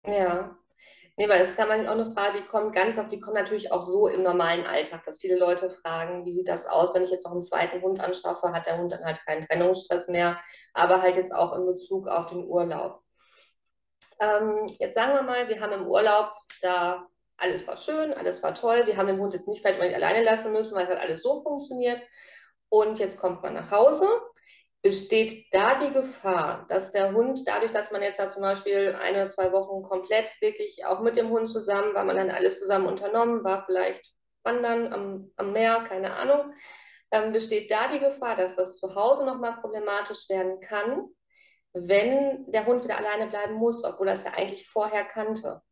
Ja. 0.05 0.57
Nee, 1.17 1.29
weil 1.29 1.43
es 1.43 1.55
kann 1.55 1.69
man 1.69 1.87
auch 1.87 1.93
eine 1.93 2.07
Frage, 2.07 2.39
die 2.41 2.49
kommt 2.49 2.75
ganz 2.75 2.99
oft, 2.99 3.13
die 3.13 3.21
kommt 3.21 3.37
natürlich 3.37 3.71
auch 3.71 3.83
so 3.83 4.09
im 4.09 4.25
normalen 4.25 4.67
Alltag, 4.67 5.05
dass 5.05 5.21
viele 5.21 5.39
Leute 5.39 5.71
fragen, 5.71 6.25
wie 6.25 6.33
sieht 6.33 6.49
das 6.49 6.67
aus, 6.67 6.95
wenn 6.95 7.05
ich 7.05 7.11
jetzt 7.11 7.27
noch 7.27 7.33
einen 7.33 7.43
zweiten 7.43 7.81
Hund 7.81 8.01
anschaffe, 8.01 8.53
hat 8.53 8.67
der 8.67 8.79
Hund 8.79 8.91
dann 8.91 9.05
halt 9.05 9.21
keinen 9.25 9.47
Trennungsstress 9.47 10.09
mehr, 10.09 10.41
aber 10.73 11.01
halt 11.01 11.15
jetzt 11.15 11.33
auch 11.33 11.57
in 11.57 11.67
Bezug 11.67 12.09
auf 12.09 12.27
den 12.27 12.45
Urlaub. 12.45 13.03
Ähm, 14.21 14.71
jetzt 14.79 14.95
sagen 14.95 15.15
wir 15.15 15.23
mal, 15.23 15.49
wir 15.49 15.61
haben 15.61 15.73
im 15.73 15.87
Urlaub 15.87 16.33
da 16.63 17.07
alles 17.41 17.67
war 17.67 17.77
schön, 17.77 18.13
alles 18.13 18.43
war 18.43 18.55
toll. 18.55 18.87
Wir 18.87 18.97
haben 18.97 19.07
den 19.07 19.19
Hund 19.19 19.33
jetzt 19.33 19.49
nicht 19.49 19.63
vielleicht 19.63 19.79
mal 19.79 19.93
alleine 19.93 20.23
lassen 20.23 20.53
müssen, 20.53 20.75
weil 20.75 20.85
es 20.85 20.91
hat 20.91 21.01
alles 21.01 21.23
so 21.23 21.41
funktioniert. 21.43 22.03
Und 22.69 22.99
jetzt 22.99 23.19
kommt 23.19 23.43
man 23.43 23.55
nach 23.55 23.71
Hause. 23.71 24.07
Besteht 24.83 25.47
da 25.53 25.79
die 25.79 25.93
Gefahr, 25.93 26.65
dass 26.69 26.93
der 26.93 27.13
Hund, 27.13 27.41
dadurch, 27.47 27.73
dass 27.73 27.91
man 27.91 28.03
jetzt 28.03 28.19
halt 28.19 28.33
zum 28.33 28.43
Beispiel 28.43 28.97
eine, 28.99 29.29
zwei 29.29 29.53
Wochen 29.53 29.83
komplett 29.83 30.31
wirklich 30.41 30.87
auch 30.87 31.01
mit 31.01 31.17
dem 31.17 31.31
Hund 31.31 31.51
zusammen, 31.51 31.95
weil 31.95 32.05
man 32.05 32.17
dann 32.17 32.31
alles 32.31 32.61
zusammen 32.61 32.87
unternommen, 32.87 33.45
war 33.45 33.65
vielleicht 33.67 34.15
wandern 34.43 34.93
am, 34.93 35.31
am 35.37 35.53
Meer, 35.53 35.85
keine 35.87 36.15
Ahnung, 36.15 36.55
ähm, 37.11 37.33
besteht 37.33 37.71
da 37.71 37.89
die 37.89 37.99
Gefahr, 37.99 38.37
dass 38.37 38.57
das 38.57 38.79
zu 38.79 38.95
Hause 38.95 39.27
nochmal 39.27 39.61
problematisch 39.61 40.29
werden 40.31 40.61
kann, 40.61 41.09
wenn 41.73 42.51
der 42.51 42.67
Hund 42.67 42.85
wieder 42.85 42.99
alleine 42.99 43.29
bleiben 43.29 43.55
muss, 43.55 43.85
obwohl 43.85 44.09
er 44.09 44.15
es 44.15 44.25
ja 44.25 44.33
eigentlich 44.33 44.67
vorher 44.69 45.05
kannte. 45.05 45.63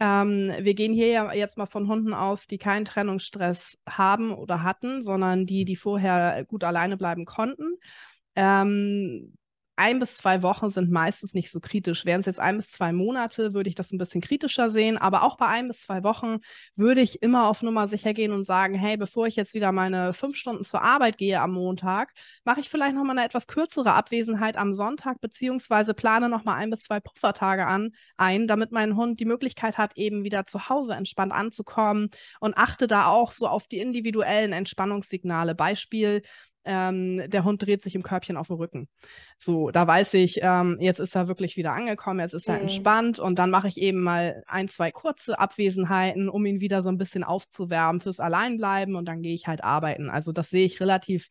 Ähm, 0.00 0.52
wir 0.58 0.74
gehen 0.74 0.94
hier 0.94 1.08
ja 1.08 1.32
jetzt 1.34 1.58
mal 1.58 1.66
von 1.66 1.86
Hunden 1.86 2.14
aus, 2.14 2.46
die 2.46 2.56
keinen 2.56 2.86
Trennungsstress 2.86 3.76
haben 3.86 4.32
oder 4.32 4.62
hatten, 4.62 5.02
sondern 5.02 5.44
die, 5.44 5.66
die 5.66 5.76
vorher 5.76 6.44
gut 6.46 6.64
alleine 6.64 6.96
bleiben 6.96 7.26
konnten. 7.26 7.76
Ähm, 8.34 9.36
ein 9.80 9.98
bis 9.98 10.18
zwei 10.18 10.42
Wochen 10.42 10.68
sind 10.68 10.90
meistens 10.90 11.32
nicht 11.32 11.50
so 11.50 11.58
kritisch. 11.58 12.04
Wären 12.04 12.20
es 12.20 12.26
jetzt 12.26 12.38
ein 12.38 12.58
bis 12.58 12.70
zwei 12.70 12.92
Monate, 12.92 13.54
würde 13.54 13.70
ich 13.70 13.74
das 13.74 13.92
ein 13.92 13.98
bisschen 13.98 14.20
kritischer 14.20 14.70
sehen. 14.70 14.98
Aber 14.98 15.22
auch 15.22 15.38
bei 15.38 15.46
ein 15.46 15.68
bis 15.68 15.80
zwei 15.80 16.04
Wochen 16.04 16.40
würde 16.76 17.00
ich 17.00 17.22
immer 17.22 17.48
auf 17.48 17.62
Nummer 17.62 17.88
sicher 17.88 18.12
gehen 18.12 18.32
und 18.32 18.44
sagen, 18.44 18.74
hey, 18.74 18.98
bevor 18.98 19.26
ich 19.26 19.36
jetzt 19.36 19.54
wieder 19.54 19.72
meine 19.72 20.12
fünf 20.12 20.36
Stunden 20.36 20.64
zur 20.64 20.82
Arbeit 20.82 21.16
gehe 21.16 21.40
am 21.40 21.52
Montag, 21.52 22.12
mache 22.44 22.60
ich 22.60 22.68
vielleicht 22.68 22.94
nochmal 22.94 23.16
eine 23.16 23.26
etwas 23.26 23.46
kürzere 23.46 23.94
Abwesenheit 23.94 24.58
am 24.58 24.74
Sonntag, 24.74 25.18
beziehungsweise 25.22 25.94
plane 25.94 26.28
nochmal 26.28 26.58
ein 26.58 26.68
bis 26.68 26.82
zwei 26.82 27.00
Puffertage 27.00 27.66
an, 27.66 27.92
ein, 28.18 28.46
damit 28.46 28.72
mein 28.72 28.96
Hund 28.96 29.18
die 29.18 29.24
Möglichkeit 29.24 29.78
hat, 29.78 29.96
eben 29.96 30.24
wieder 30.24 30.44
zu 30.44 30.68
Hause 30.68 30.92
entspannt 30.92 31.32
anzukommen 31.32 32.10
und 32.40 32.58
achte 32.58 32.86
da 32.86 33.06
auch 33.06 33.32
so 33.32 33.46
auf 33.46 33.66
die 33.66 33.78
individuellen 33.78 34.52
Entspannungssignale. 34.52 35.54
Beispiel, 35.54 36.20
ähm, 36.70 37.28
der 37.28 37.44
Hund 37.44 37.62
dreht 37.62 37.82
sich 37.82 37.96
im 37.96 38.04
Körbchen 38.04 38.36
auf 38.36 38.46
den 38.46 38.56
Rücken. 38.56 38.88
So, 39.38 39.70
da 39.70 39.86
weiß 39.86 40.14
ich, 40.14 40.38
ähm, 40.42 40.78
jetzt 40.80 41.00
ist 41.00 41.16
er 41.16 41.26
wirklich 41.26 41.56
wieder 41.56 41.72
angekommen, 41.72 42.20
jetzt 42.20 42.34
ist 42.34 42.48
er 42.48 42.56
mhm. 42.56 42.62
entspannt 42.62 43.18
und 43.18 43.38
dann 43.38 43.50
mache 43.50 43.66
ich 43.66 43.78
eben 43.78 44.02
mal 44.02 44.44
ein, 44.46 44.68
zwei 44.68 44.92
kurze 44.92 45.38
Abwesenheiten, 45.38 46.28
um 46.28 46.46
ihn 46.46 46.60
wieder 46.60 46.80
so 46.80 46.88
ein 46.88 46.98
bisschen 46.98 47.24
aufzuwärmen 47.24 48.00
fürs 48.00 48.20
Alleinbleiben 48.20 48.94
und 48.94 49.06
dann 49.06 49.22
gehe 49.22 49.34
ich 49.34 49.48
halt 49.48 49.64
arbeiten. 49.64 50.10
Also 50.10 50.30
das 50.30 50.50
sehe 50.50 50.64
ich 50.64 50.80
relativ 50.80 51.28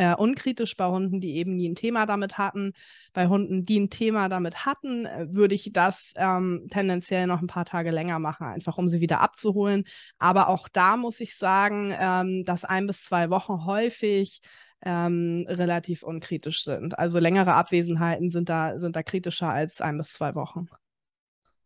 äh, 0.00 0.14
unkritisch 0.14 0.76
bei 0.76 0.86
Hunden, 0.86 1.20
die 1.20 1.36
eben 1.36 1.56
nie 1.56 1.68
ein 1.68 1.74
Thema 1.74 2.06
damit 2.06 2.38
hatten. 2.38 2.72
Bei 3.12 3.28
Hunden, 3.28 3.66
die 3.66 3.78
ein 3.78 3.90
Thema 3.90 4.30
damit 4.30 4.64
hatten, 4.64 5.04
äh, 5.04 5.26
würde 5.30 5.54
ich 5.54 5.72
das 5.72 6.12
ähm, 6.16 6.66
tendenziell 6.70 7.26
noch 7.26 7.42
ein 7.42 7.46
paar 7.46 7.66
Tage 7.66 7.90
länger 7.90 8.18
machen, 8.18 8.46
einfach 8.46 8.78
um 8.78 8.88
sie 8.88 9.00
wieder 9.00 9.20
abzuholen. 9.20 9.84
Aber 10.18 10.48
auch 10.48 10.68
da 10.68 10.96
muss 10.96 11.20
ich 11.20 11.36
sagen, 11.36 11.94
ähm, 11.98 12.44
dass 12.46 12.64
ein 12.64 12.86
bis 12.86 13.04
zwei 13.04 13.28
Wochen 13.28 13.66
häufig 13.66 14.40
ähm, 14.82 15.46
relativ 15.48 16.02
unkritisch 16.02 16.64
sind. 16.64 16.98
Also 16.98 17.18
längere 17.18 17.54
Abwesenheiten 17.54 18.30
sind 18.30 18.48
da, 18.48 18.78
sind 18.78 18.96
da 18.96 19.02
kritischer 19.02 19.48
als 19.48 19.80
ein 19.80 19.98
bis 19.98 20.12
zwei 20.12 20.34
Wochen. 20.34 20.68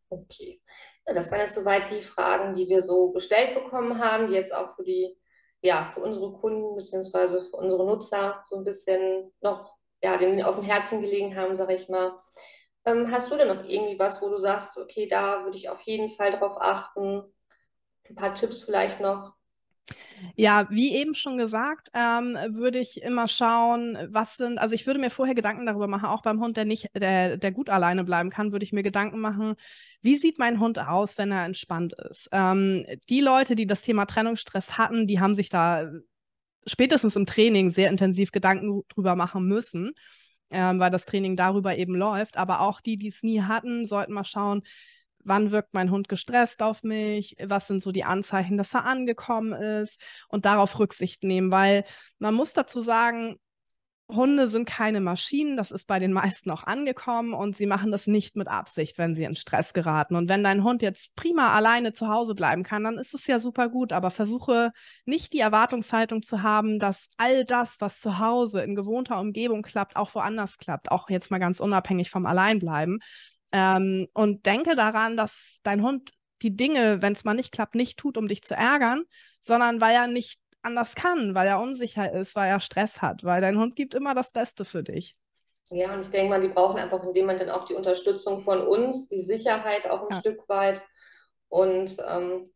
Okay. 0.09 0.61
Ja, 1.07 1.14
das 1.14 1.31
waren 1.31 1.40
jetzt 1.40 1.55
soweit 1.55 1.90
die 1.90 2.03
Fragen, 2.03 2.55
die 2.55 2.68
wir 2.68 2.83
so 2.83 3.11
gestellt 3.12 3.55
bekommen 3.55 3.98
haben, 3.98 4.29
die 4.29 4.35
jetzt 4.35 4.55
auch 4.55 4.74
für 4.77 4.85
die, 4.85 5.16
ja, 5.62 5.90
für 5.94 6.00
unsere 6.00 6.33
Kunden 6.33 6.77
bzw. 6.77 7.50
für 7.50 7.57
unsere 7.57 7.85
Nutzer 7.85 8.42
so 8.46 8.57
ein 8.57 8.64
bisschen 8.64 9.33
noch 9.40 9.74
ja, 10.05 10.18
denen 10.18 10.42
auf 10.42 10.57
dem 10.57 10.64
Herzen 10.64 11.00
gelegen 11.00 11.35
haben, 11.35 11.57
sage 11.57 11.74
ich 11.74 11.88
mal. 11.88 12.18
Ähm, 12.85 13.11
hast 13.11 13.31
du 13.31 13.37
denn 13.37 13.48
noch 13.48 13.64
irgendwie 13.64 13.98
was, 13.98 14.20
wo 14.20 14.29
du 14.29 14.37
sagst, 14.37 14.77
okay, 14.77 15.09
da 15.09 15.44
würde 15.44 15.57
ich 15.57 15.70
auf 15.70 15.81
jeden 15.83 16.11
Fall 16.11 16.33
drauf 16.33 16.61
achten? 16.61 17.22
Ein 18.09 18.14
paar 18.14 18.35
Tipps 18.35 18.62
vielleicht 18.62 19.00
noch? 19.00 19.35
Ja, 20.36 20.66
wie 20.70 20.94
eben 20.94 21.14
schon 21.14 21.36
gesagt, 21.36 21.90
ähm, 21.94 22.36
würde 22.54 22.78
ich 22.78 23.02
immer 23.02 23.28
schauen, 23.28 23.98
was 24.10 24.36
sind, 24.36 24.58
also 24.58 24.74
ich 24.74 24.86
würde 24.86 24.98
mir 24.98 25.10
vorher 25.10 25.34
Gedanken 25.34 25.66
darüber 25.66 25.86
machen, 25.86 26.06
auch 26.06 26.22
beim 26.22 26.40
Hund, 26.40 26.56
der 26.56 26.64
nicht, 26.64 26.88
der, 26.94 27.36
der 27.36 27.52
gut 27.52 27.68
alleine 27.68 28.04
bleiben 28.04 28.30
kann, 28.30 28.52
würde 28.52 28.64
ich 28.64 28.72
mir 28.72 28.82
Gedanken 28.82 29.20
machen, 29.20 29.54
wie 30.00 30.16
sieht 30.16 30.38
mein 30.38 30.60
Hund 30.60 30.78
aus, 30.78 31.18
wenn 31.18 31.30
er 31.30 31.44
entspannt 31.44 31.94
ist? 32.10 32.28
Ähm, 32.32 32.86
die 33.08 33.20
Leute, 33.20 33.54
die 33.54 33.66
das 33.66 33.82
Thema 33.82 34.06
Trennungsstress 34.06 34.78
hatten, 34.78 35.06
die 35.06 35.20
haben 35.20 35.34
sich 35.34 35.50
da 35.50 35.90
spätestens 36.66 37.16
im 37.16 37.26
Training 37.26 37.70
sehr 37.70 37.90
intensiv 37.90 38.32
Gedanken 38.32 38.82
drüber 38.88 39.16
machen 39.16 39.46
müssen. 39.46 39.92
Ähm, 40.50 40.78
weil 40.78 40.90
das 40.90 41.06
Training 41.06 41.36
darüber 41.36 41.76
eben 41.76 41.96
läuft. 41.96 42.36
Aber 42.36 42.60
auch 42.60 42.80
die, 42.80 42.96
die 42.96 43.08
es 43.08 43.22
nie 43.22 43.40
hatten, 43.42 43.86
sollten 43.86 44.12
mal 44.12 44.24
schauen, 44.24 44.62
wann 45.24 45.50
wirkt 45.50 45.74
mein 45.74 45.90
Hund 45.90 46.08
gestresst 46.08 46.62
auf 46.62 46.82
mich, 46.82 47.37
was 47.42 47.66
sind 47.66 47.82
so 47.82 47.92
die 47.92 48.04
Anzeichen, 48.04 48.56
dass 48.56 48.74
er 48.74 48.84
angekommen 48.84 49.52
ist? 49.52 50.00
Und 50.28 50.44
darauf 50.46 50.78
Rücksicht 50.78 51.24
nehmen, 51.24 51.50
weil 51.50 51.84
man 52.18 52.34
muss 52.34 52.52
dazu 52.52 52.80
sagen, 52.80 53.38
Hunde 54.08 54.50
sind 54.50 54.66
keine 54.66 55.00
Maschinen, 55.00 55.56
das 55.56 55.70
ist 55.70 55.87
bei 55.87 55.98
den 55.98 56.12
meisten 56.12 56.50
auch 56.50 56.64
angekommen 56.64 57.32
und 57.32 57.56
sie 57.56 57.66
machen 57.66 57.90
das 57.90 58.06
nicht 58.06 58.37
mit 58.37 58.48
Absicht, 58.48 58.98
wenn 58.98 59.14
sie 59.14 59.24
in 59.24 59.34
Stress 59.34 59.72
geraten. 59.72 60.14
Und 60.14 60.28
wenn 60.28 60.44
dein 60.44 60.62
Hund 60.62 60.82
jetzt 60.82 61.14
prima 61.16 61.54
alleine 61.54 61.94
zu 61.94 62.08
Hause 62.08 62.34
bleiben 62.34 62.64
kann, 62.64 62.84
dann 62.84 62.98
ist 62.98 63.14
es 63.14 63.26
ja 63.26 63.40
super 63.40 63.70
gut, 63.70 63.92
aber 63.92 64.10
versuche 64.10 64.72
nicht 65.06 65.32
die 65.32 65.40
Erwartungshaltung 65.40 66.22
zu 66.22 66.42
haben, 66.42 66.78
dass 66.78 67.08
all 67.16 67.46
das, 67.46 67.76
was 67.80 68.00
zu 68.00 68.18
Hause 68.18 68.60
in 68.60 68.74
gewohnter 68.74 69.18
Umgebung 69.18 69.62
klappt, 69.62 69.96
auch 69.96 70.14
woanders 70.14 70.58
klappt, 70.58 70.90
auch 70.90 71.08
jetzt 71.08 71.30
mal 71.30 71.38
ganz 71.38 71.60
unabhängig 71.60 72.10
vom 72.10 72.26
Alleinbleiben, 72.26 73.00
ähm, 73.54 74.08
und 74.14 74.46
denke 74.46 74.74
daran, 74.74 75.16
dass 75.16 75.58
dein 75.62 75.80
Hund 75.82 76.10
die 76.42 76.56
Dinge, 76.56 77.02
wenn 77.02 77.12
es 77.12 77.22
mal 77.24 77.34
nicht 77.34 77.52
klappt, 77.52 77.76
nicht 77.76 77.96
tut, 77.96 78.18
um 78.18 78.26
dich 78.26 78.42
zu 78.42 78.54
ärgern, 78.54 79.04
sondern 79.42 79.80
weil 79.80 79.94
er 79.94 80.08
nicht 80.08 80.40
anders 80.62 80.96
kann, 80.96 81.36
weil 81.36 81.46
er 81.46 81.60
unsicher 81.60 82.12
ist, 82.12 82.34
weil 82.34 82.48
er 82.50 82.58
Stress 82.58 83.00
hat, 83.00 83.22
weil 83.22 83.40
dein 83.40 83.56
Hund 83.56 83.76
gibt 83.76 83.94
immer 83.94 84.12
das 84.12 84.32
Beste 84.32 84.64
für 84.64 84.82
dich. 84.82 85.16
Ja, 85.70 85.94
und 85.94 86.02
ich 86.02 86.10
denke 86.10 86.30
mal, 86.30 86.40
die 86.40 86.48
brauchen 86.48 86.78
einfach 86.78 87.02
in 87.04 87.14
dem 87.14 87.26
Moment 87.26 87.42
dann 87.42 87.50
auch 87.50 87.64
die 87.64 87.74
Unterstützung 87.74 88.42
von 88.42 88.60
uns, 88.66 89.08
die 89.08 89.20
Sicherheit 89.20 89.88
auch 89.88 90.02
ein 90.02 90.08
ja. 90.10 90.18
Stück 90.18 90.48
weit. 90.48 90.82
Und 91.48 91.96
ähm, 92.10 92.50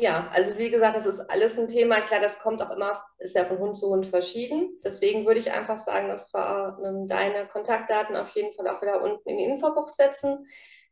ja, 0.00 0.28
also 0.32 0.56
wie 0.58 0.70
gesagt, 0.70 0.96
das 0.96 1.06
ist 1.06 1.20
alles 1.20 1.58
ein 1.58 1.68
Thema. 1.68 2.00
Klar, 2.00 2.20
das 2.20 2.40
kommt 2.40 2.62
auch 2.62 2.70
immer, 2.70 3.02
ist 3.18 3.34
ja 3.34 3.44
von 3.44 3.58
Hund 3.58 3.76
zu 3.76 3.88
Hund 3.88 4.06
verschieden. 4.06 4.78
Deswegen 4.84 5.26
würde 5.26 5.40
ich 5.40 5.52
einfach 5.52 5.78
sagen, 5.78 6.08
dass 6.08 6.32
wir 6.32 6.78
ähm, 6.84 7.06
deine 7.06 7.46
Kontaktdaten 7.46 8.16
auf 8.16 8.30
jeden 8.30 8.52
Fall 8.52 8.68
auch 8.68 8.80
wieder 8.80 9.02
unten 9.02 9.28
in 9.28 9.38
die 9.38 9.44
Infobox 9.44 9.96
setzen, 9.96 10.46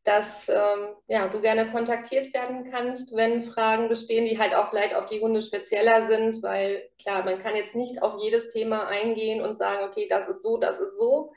dass 0.05 0.49
ähm, 0.49 0.95
ja, 1.09 1.29
du 1.29 1.41
gerne 1.41 1.71
kontaktiert 1.71 2.33
werden 2.35 2.71
kannst, 2.71 3.15
wenn 3.17 3.43
Fragen 3.43 3.89
bestehen, 3.89 4.25
die 4.25 4.39
halt 4.39 4.55
auch 4.55 4.69
vielleicht 4.69 4.95
auf 4.95 5.07
die 5.07 5.21
Hunde 5.21 5.41
spezieller 5.41 6.07
sind, 6.07 6.43
weil 6.43 6.89
klar, 7.01 7.25
man 7.25 7.43
kann 7.43 7.57
jetzt 7.57 7.75
nicht 7.75 8.03
auf 8.03 8.15
jedes 8.21 8.51
Thema 8.51 8.87
eingehen 8.87 9.41
und 9.41 9.57
sagen, 9.57 9.85
okay, 9.85 10.07
das 10.09 10.29
ist 10.29 10.43
so, 10.43 10.59
das 10.59 10.81
ist 10.81 10.99
so. 10.99 11.33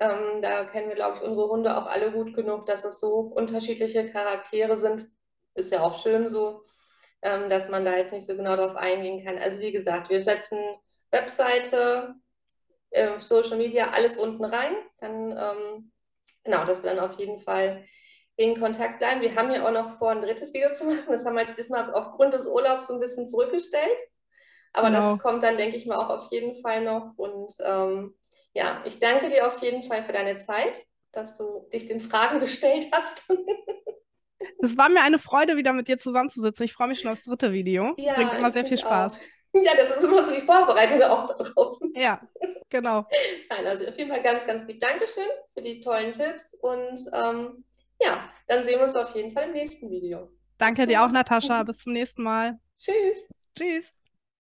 Ähm, 0.00 0.42
da 0.42 0.64
kennen 0.64 0.88
wir, 0.88 0.96
glaube 0.96 1.18
ich, 1.18 1.22
unsere 1.22 1.48
Hunde 1.48 1.76
auch 1.76 1.86
alle 1.86 2.12
gut 2.12 2.34
genug, 2.34 2.66
dass 2.66 2.84
es 2.84 3.00
so 3.00 3.32
unterschiedliche 3.34 4.10
Charaktere 4.10 4.76
sind. 4.76 5.08
Ist 5.54 5.72
ja 5.72 5.82
auch 5.82 6.02
schön 6.02 6.28
so 6.28 6.62
ähm, 7.24 7.48
dass 7.48 7.68
man 7.70 7.84
da 7.84 7.96
jetzt 7.96 8.12
nicht 8.12 8.26
so 8.26 8.36
genau 8.36 8.54
darauf 8.54 8.76
eingehen 8.76 9.24
kann. 9.24 9.38
Also 9.38 9.60
wie 9.60 9.72
gesagt, 9.72 10.10
wir 10.10 10.20
setzen 10.22 10.58
Webseite, 11.10 12.14
äh, 12.90 13.18
Social 13.18 13.56
Media, 13.56 13.90
alles 13.90 14.18
unten 14.18 14.44
rein. 14.44 14.76
Dann, 14.98 15.30
ähm, 15.32 15.92
genau, 16.44 16.66
dass 16.66 16.82
wir 16.82 16.94
dann 16.94 17.10
auf 17.10 17.18
jeden 17.18 17.38
Fall 17.40 17.84
in 18.36 18.60
Kontakt 18.60 18.98
bleiben. 18.98 19.22
Wir 19.22 19.34
haben 19.36 19.50
ja 19.52 19.66
auch 19.66 19.72
noch 19.72 19.96
vor, 19.96 20.10
ein 20.10 20.20
drittes 20.20 20.52
Video 20.52 20.70
zu 20.70 20.84
machen. 20.84 21.06
Das 21.08 21.24
haben 21.24 21.34
wir 21.34 21.44
jetzt 21.44 21.58
diesmal 21.58 21.92
aufgrund 21.94 22.34
des 22.34 22.46
Urlaubs 22.46 22.88
so 22.88 22.94
ein 22.94 23.00
bisschen 23.00 23.26
zurückgestellt. 23.26 23.98
Aber 24.74 24.88
genau. 24.88 25.12
das 25.12 25.20
kommt 25.20 25.42
dann, 25.42 25.56
denke 25.56 25.76
ich 25.76 25.86
mal, 25.86 25.96
auch 25.96 26.10
auf 26.10 26.30
jeden 26.30 26.60
Fall 26.60 26.82
noch. 26.82 27.12
Und 27.16 27.52
ähm, 27.60 28.14
Ja, 28.52 28.82
ich 28.84 28.98
danke 28.98 29.30
dir 29.30 29.46
auf 29.46 29.62
jeden 29.62 29.84
Fall 29.84 30.02
für 30.02 30.12
deine 30.12 30.38
Zeit, 30.38 30.84
dass 31.12 31.38
du 31.38 31.68
dich 31.72 31.86
den 31.86 32.00
Fragen 32.00 32.40
gestellt 32.40 32.86
hast. 32.92 33.32
Es 34.62 34.76
war 34.76 34.88
mir 34.88 35.02
eine 35.02 35.18
Freude, 35.18 35.56
wieder 35.56 35.72
mit 35.72 35.88
dir 35.88 35.98
zusammenzusitzen. 35.98 36.64
Ich 36.64 36.72
freue 36.72 36.88
mich 36.88 37.00
schon 37.00 37.10
aufs 37.10 37.22
dritte 37.22 37.52
Video. 37.52 37.94
Ja, 37.96 38.14
Bringt 38.14 38.34
immer 38.34 38.50
sehr 38.50 38.64
viel 38.64 38.78
Spaß. 38.78 39.14
Auch. 39.14 39.62
Ja, 39.62 39.72
das 39.76 39.96
ist 39.96 40.02
immer 40.02 40.22
so 40.22 40.34
die 40.34 40.40
Vorbereitung 40.40 41.00
auch 41.02 41.34
darauf. 41.36 41.78
Ja, 41.94 42.20
genau. 42.70 43.06
Nein, 43.48 43.66
also 43.66 43.86
auf 43.86 43.96
jeden 43.96 44.10
Fall 44.10 44.22
ganz, 44.22 44.44
ganz 44.46 44.66
lieb 44.66 44.80
Dankeschön 44.80 45.28
für 45.52 45.62
die 45.62 45.80
tollen 45.80 46.12
Tipps 46.12 46.54
und 46.60 46.98
ähm, 47.12 47.64
ja, 48.02 48.28
dann 48.48 48.64
sehen 48.64 48.80
wir 48.80 48.86
uns 48.86 48.96
auf 48.96 49.14
jeden 49.14 49.30
Fall 49.30 49.44
im 49.44 49.52
nächsten 49.52 49.90
Video. 49.90 50.28
Danke 50.58 50.86
dir 50.86 51.04
auch, 51.04 51.10
Natascha. 51.10 51.62
Bis 51.64 51.78
zum 51.78 51.92
nächsten 51.92 52.22
Mal. 52.22 52.58
Tschüss. 52.78 53.28
Tschüss. 53.56 53.94